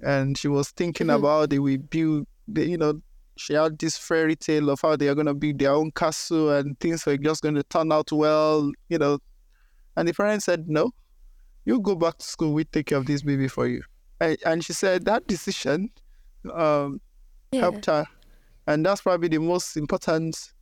[0.00, 1.24] and she was thinking mm-hmm.
[1.24, 3.00] about the we build the you know
[3.36, 6.52] she had this fairy tale of how they are going to build their own castle
[6.52, 9.18] and things were just going to turn out well, you know.
[9.96, 10.92] And the parents said, no,
[11.64, 13.82] you go back to school, we take care of this baby for you.
[14.20, 15.90] And, and she said that decision
[16.52, 17.00] um,
[17.52, 17.60] yeah.
[17.60, 18.06] helped her.
[18.66, 20.52] And that's probably the most important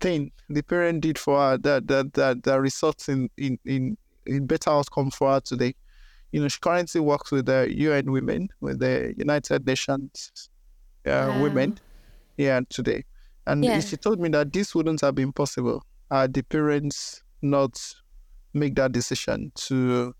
[0.00, 4.46] thing the parent did for her that that that, that results in, in, in, in
[4.46, 5.74] better outcome for her today.
[6.32, 10.48] You know, she currently works with the UN Women, with the United Nations
[11.06, 11.42] uh, wow.
[11.42, 11.78] Women
[12.36, 13.04] here today.
[13.46, 13.80] And yeah.
[13.80, 17.78] she told me that this wouldn't have been possible had the parents not
[18.54, 20.14] make that decision to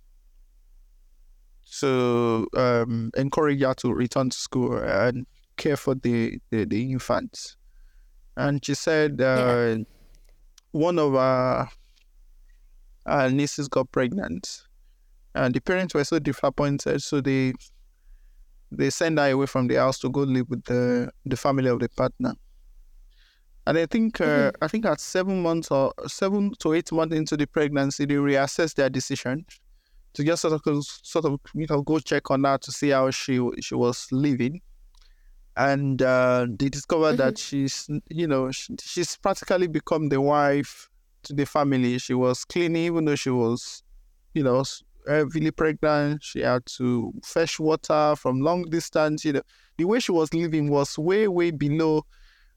[1.81, 5.27] to um, encourage her to return to school and
[5.57, 7.57] care for the, the, the infants.
[8.37, 9.85] And she said uh, yeah.
[10.73, 11.71] one of our,
[13.07, 14.63] our nieces got pregnant,
[15.35, 17.53] and the parents were so disappointed, so they
[18.71, 21.79] they send her away from the house to go live with the the family of
[21.81, 22.35] the partner.
[23.67, 24.65] And I think uh, mm-hmm.
[24.65, 28.75] I think at seven months or seven to eight months into the pregnancy, they reassess
[28.75, 29.47] their decision
[30.15, 33.11] to just sort of sort of you know go check on her to see how
[33.11, 34.61] she she was living,
[35.57, 37.29] and uh, they discovered mm-hmm.
[37.29, 40.89] that she's you know she, she's practically become the wife
[41.23, 41.99] to the family.
[41.99, 43.83] She was cleaning even though she was
[44.35, 44.65] you know
[45.07, 46.23] heavily pregnant.
[46.23, 49.25] She had to fetch water from long distance.
[49.25, 49.43] You know,
[49.77, 52.05] the way she was living was way, way below,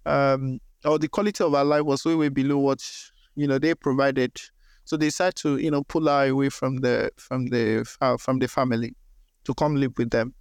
[0.06, 2.84] um, or the quality of our life was way, way below what
[3.36, 4.32] you know they provided.
[4.86, 8.40] So they decided to, you know, pull her away from the from the uh, from
[8.40, 8.96] the family
[9.46, 10.34] to come live with them.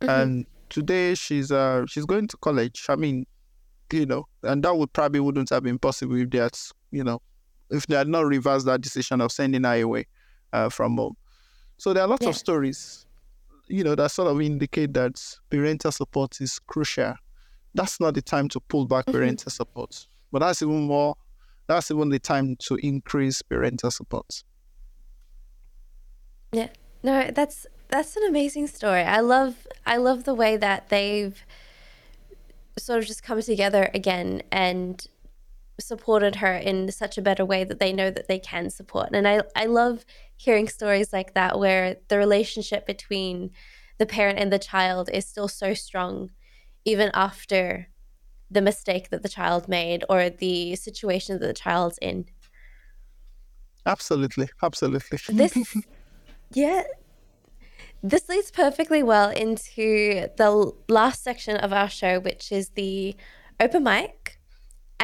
[0.00, 0.10] Mm-hmm.
[0.10, 2.86] And today she's uh she's going to college.
[2.88, 3.26] I mean,
[3.92, 6.58] you know, and that would probably wouldn't have been possible if they had,
[6.90, 7.22] you know,
[7.70, 10.06] if they had not reversed that decision of sending her away
[10.52, 11.16] uh, from home.
[11.76, 12.30] So there are lots yeah.
[12.30, 13.06] of stories,
[13.68, 17.14] you know, that sort of indicate that parental support is crucial.
[17.74, 19.18] That's not the time to pull back mm-hmm.
[19.18, 21.16] parental support, but that's even more.
[21.66, 24.44] That's even the time to increase parental support.
[26.52, 26.68] Yeah,
[27.02, 29.02] no, that's that's an amazing story.
[29.02, 31.42] I love I love the way that they've
[32.78, 35.06] sort of just come together again and
[35.80, 39.10] supported her in such a better way that they know that they can support.
[39.12, 40.04] And I, I love
[40.36, 43.50] hearing stories like that where the relationship between
[43.98, 46.30] the parent and the child is still so strong,
[46.84, 47.88] even after
[48.50, 52.26] the mistake that the child made or the situation that the child's in.
[53.86, 54.48] Absolutely.
[54.62, 55.18] Absolutely.
[55.28, 55.76] This,
[56.52, 56.82] yeah.
[58.02, 63.16] This leads perfectly well into the last section of our show, which is the
[63.60, 64.38] open mic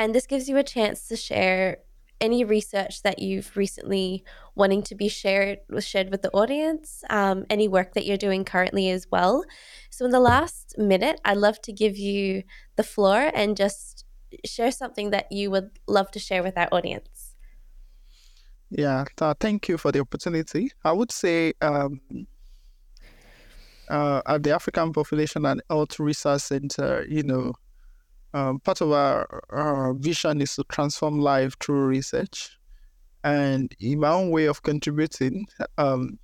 [0.00, 1.78] and this gives you a chance to share
[2.20, 7.68] any research that you've recently wanting to be shared shared with the audience, um, any
[7.68, 9.44] work that you're doing currently as well.
[9.90, 12.42] So in the last minute, I'd love to give you
[12.76, 14.04] the floor and just
[14.44, 17.34] share something that you would love to share with our audience.
[18.70, 20.70] Yeah, uh, thank you for the opportunity.
[20.84, 22.00] I would say um,
[23.88, 27.54] uh, at the African Population and Health Research Center, you know,
[28.32, 32.56] um, part of our, our vision is to transform life through research.
[33.22, 36.18] And in my own way of contributing, um,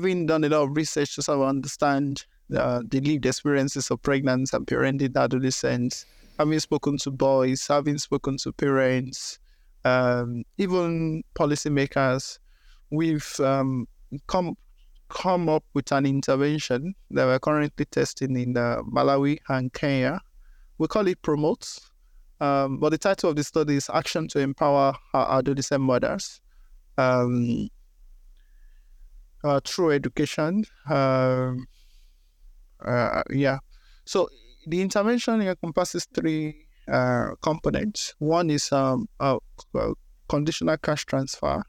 [0.00, 2.24] been done a lot of research to sort of understand
[2.56, 6.06] uh, the lived experiences of pregnant and parenting adolescents,
[6.38, 9.38] having spoken to boys, having spoken to parents,
[9.84, 12.38] um, even policymakers,
[12.90, 13.86] we've um,
[14.26, 14.56] come
[15.08, 20.20] come up with an intervention that we're currently testing in uh, Malawi and Kenya.
[20.78, 21.78] We call it Promote,
[22.40, 26.40] um, but the title of the study is Action to Empower Our Adolescent Mothers
[26.96, 27.68] um,
[29.42, 30.64] uh, through education.
[30.88, 31.66] Um,
[32.84, 33.58] uh, yeah.
[34.04, 34.28] So
[34.68, 38.14] the intervention encompasses three uh, components.
[38.18, 39.38] One is um, a,
[39.74, 39.92] a
[40.28, 41.62] conditional cash transfer.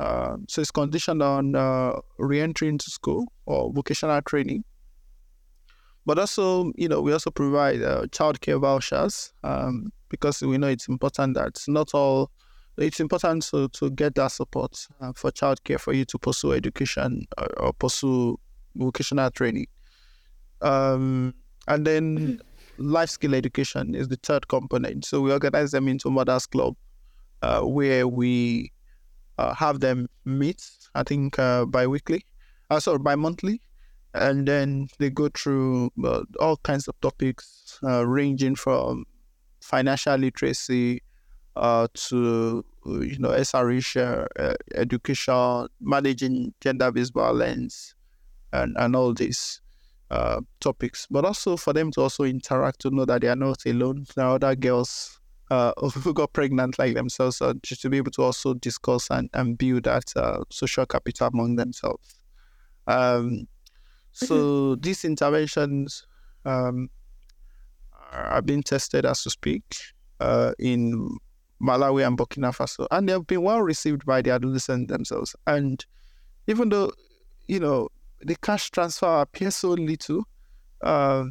[0.00, 4.64] Uh, so it's conditioned on uh, re-entry into school or vocational training.
[6.06, 10.88] But also, you know, we also provide uh, childcare vouchers um, because we know it's
[10.88, 12.30] important that not all.
[12.76, 17.24] It's important to, to get that support uh, for childcare for you to pursue education
[17.38, 18.36] or, or pursue
[18.74, 19.66] vocational training.
[20.60, 21.34] Um,
[21.68, 22.90] and then mm-hmm.
[22.90, 25.04] life skill education is the third component.
[25.04, 26.74] So we organize them into Mothers Club,
[27.42, 28.72] uh, where we
[29.38, 32.26] uh, have them meet, I think, uh, bi weekly,
[32.70, 33.60] uh, sorry, bi monthly.
[34.14, 39.04] And then they go through uh, all kinds of topics, uh, ranging from
[39.60, 41.02] financial literacy
[41.56, 47.94] uh, to you know SRH, uh, education, managing gender-based violence,
[48.52, 49.60] and and all these
[50.10, 53.64] uh, topics, but also for them to also interact to know that they are not
[53.66, 54.06] alone.
[54.14, 55.18] There are other girls
[55.50, 59.28] uh, who got pregnant like themselves, uh, just to be able to also discuss and,
[59.34, 62.20] and build that uh, social capital among themselves.
[62.86, 63.46] Um,
[64.14, 64.80] so mm-hmm.
[64.80, 66.06] these interventions
[66.44, 66.88] um,
[68.12, 69.62] are being tested as we speak
[70.20, 71.18] uh, in
[71.62, 75.36] Malawi and Burkina Faso, and they've been well received by the adolescents themselves.
[75.46, 75.84] And
[76.46, 76.92] even though,
[77.48, 77.88] you know,
[78.24, 80.24] the cash transfer appears so little.
[80.82, 81.24] Uh,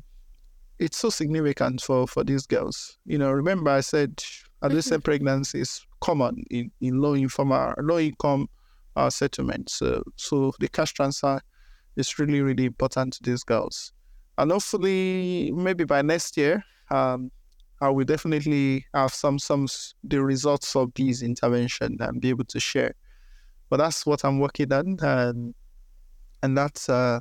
[0.79, 2.97] it's so significant for, for these girls.
[3.05, 4.23] You know, remember I said
[4.63, 5.05] adolescent mm-hmm.
[5.05, 8.47] pregnancy is common in, in low income low income
[8.95, 9.75] uh, settlements.
[9.75, 11.41] So, so the cash transfer
[11.95, 13.93] is really really important to these girls.
[14.37, 17.31] And hopefully, maybe by next year, um,
[17.81, 19.67] I will definitely have some some
[20.03, 22.95] the results of these interventions and be able to share.
[23.69, 25.53] But that's what I'm working on, and
[26.41, 27.19] and that's uh,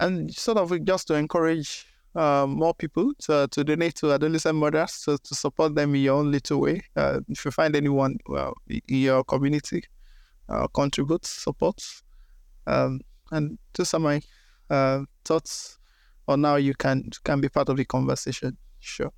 [0.00, 5.00] and sort of just to encourage uh, more people to, to donate to adolescent mothers
[5.04, 6.80] to, to support them in your own little way.
[6.96, 9.82] Uh, if you find anyone well, in your community,
[10.48, 11.82] uh, contribute, support,
[12.66, 13.00] um,
[13.34, 14.20] and those are my
[14.70, 15.78] uh, thoughts.
[16.26, 18.56] Or now you can can be part of the conversation.
[18.80, 19.12] Sure.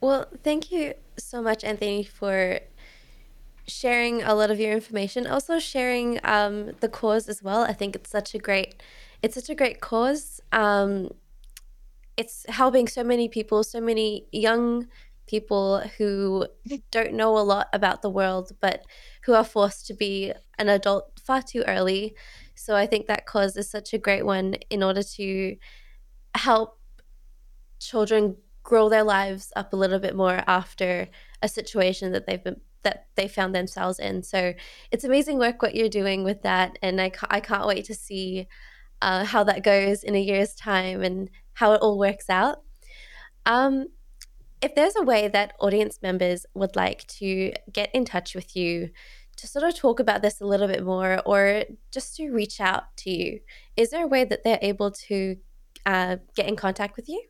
[0.00, 2.58] Well, thank you so much, Anthony, for
[3.68, 7.62] sharing a lot of your information, also sharing um, the cause as well.
[7.62, 8.82] I think it's such a great,
[9.22, 10.40] it's such a great cause.
[10.50, 11.10] Um,
[12.16, 14.88] it's helping so many people, so many young
[15.26, 16.46] people who
[16.90, 18.84] don't know a lot about the world, but
[19.24, 22.14] who are forced to be an adult far too early.
[22.54, 25.56] So I think that cause is such a great one in order to
[26.34, 26.78] help
[27.78, 31.08] children grow their lives up a little bit more after
[31.42, 34.24] a situation that they've been that they found themselves in.
[34.24, 34.54] So
[34.90, 37.94] it's amazing work what you're doing with that, and I ca- I can't wait to
[37.94, 38.48] see
[39.00, 42.62] uh, how that goes in a year's time and how it all works out.
[43.46, 43.88] Um,
[44.60, 48.90] if there's a way that audience members would like to get in touch with you
[49.36, 52.96] to sort of talk about this a little bit more or just to reach out
[52.98, 53.40] to you,
[53.76, 55.36] is there a way that they're able to
[55.86, 57.22] uh, get in contact with you?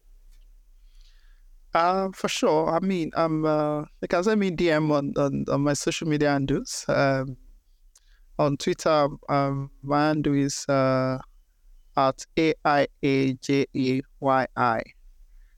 [1.74, 2.70] Uh, for sure.
[2.70, 6.30] I mean, I'm uh, you can send me DM on, on, on my social media
[6.30, 6.84] handles.
[6.88, 7.36] Um,
[8.38, 11.18] on Twitter, um, my handle is uh,
[11.96, 14.82] at A I A J E Y I.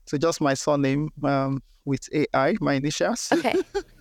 [0.05, 3.29] So just my surname um, with A I, my initials.
[3.33, 3.55] Okay.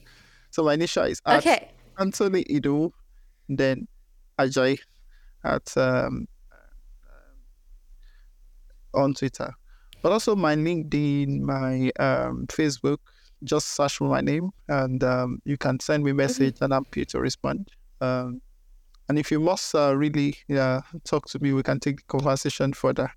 [0.51, 1.71] so my initial is at okay.
[1.99, 2.93] Anthony Ido,
[3.49, 3.87] then
[4.39, 4.79] Ajay
[5.45, 6.27] at um,
[8.95, 9.55] on Twitter
[10.05, 12.99] but also my LinkedIn, my um, Facebook.
[13.43, 16.85] just search for my name and um, you can send me a message and I'm
[16.95, 17.71] here to respond.
[18.03, 18.43] Um,
[19.09, 22.75] and if you must uh, really uh, talk to me, we can take the conversation
[22.75, 23.11] further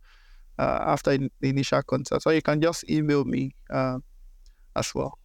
[0.60, 2.26] uh, after in, the initial contact.
[2.26, 4.00] Or you can just email me uh,
[4.74, 5.20] as well.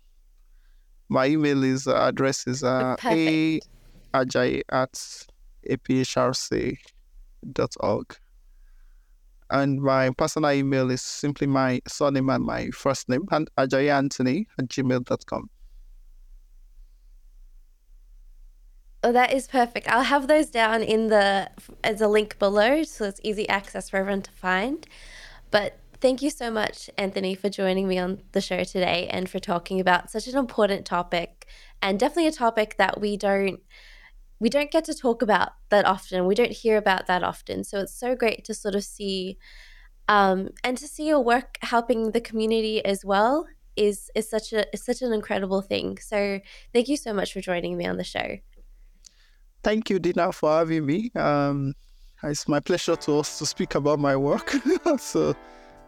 [1.12, 3.60] My email is uh, address is uh, a
[4.14, 4.92] ajayi at
[5.68, 6.76] aphrc.org.
[9.50, 14.68] And my personal email is simply my surname and my first name, and ajayanthony at
[14.68, 15.50] gmail.com.
[19.04, 19.88] Oh, that is perfect.
[19.88, 21.50] I'll have those down in the
[21.84, 24.86] as a link below, so it's easy access for everyone to find.
[25.50, 29.38] But thank you so much, Anthony, for joining me on the show today and for
[29.38, 31.46] talking about such an important topic,
[31.80, 33.60] and definitely a topic that we don't
[34.40, 36.26] we don't get to talk about that often.
[36.26, 37.62] We don't hear about that often.
[37.62, 39.38] So it's so great to sort of see
[40.08, 43.46] um, and to see your work helping the community as well
[43.76, 45.98] is is such a is such an incredible thing.
[45.98, 46.40] So
[46.72, 48.38] thank you so much for joining me on the show.
[49.62, 51.12] Thank you, Dina, for having me.
[51.14, 51.74] Um,
[52.24, 54.50] it's my pleasure to to speak about my work.
[54.98, 55.34] so,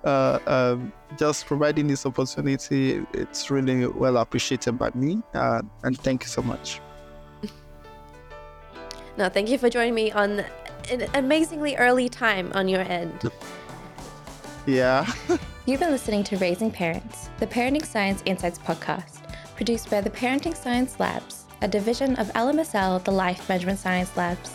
[0.05, 5.23] uh, um, just providing this opportunity, it's really well appreciated by me.
[5.33, 6.81] Uh, and thank you so much.
[9.17, 10.45] No, thank you for joining me on
[10.91, 13.31] an amazingly early time on your end.
[14.67, 15.09] Yeah.
[15.67, 19.21] You've been listening to Raising Parents, the Parenting Science Insights podcast,
[19.55, 24.55] produced by the Parenting Science Labs a division of LMSL, the Life Management Science Labs.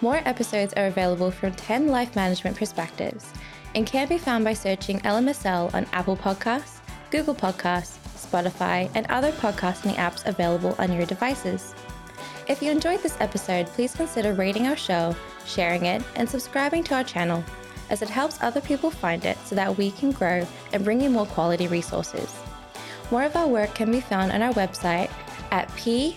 [0.00, 3.32] More episodes are available from 10 life management perspectives
[3.74, 9.32] and can be found by searching LMSL on Apple Podcasts, Google Podcasts, Spotify, and other
[9.32, 11.74] podcasting apps available on your devices.
[12.48, 15.14] If you enjoyed this episode, please consider rating our show,
[15.46, 17.44] sharing it, and subscribing to our channel,
[17.90, 21.10] as it helps other people find it so that we can grow and bring you
[21.10, 22.34] more quality resources.
[23.10, 25.10] More of our work can be found on our website
[25.50, 26.16] at pa.lmsl.net,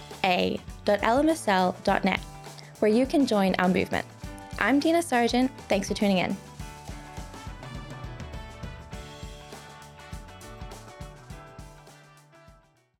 [2.80, 4.06] where you can join our movement.
[4.60, 5.50] I'm Dina Sargeant.
[5.68, 6.38] Thanks for tuning in.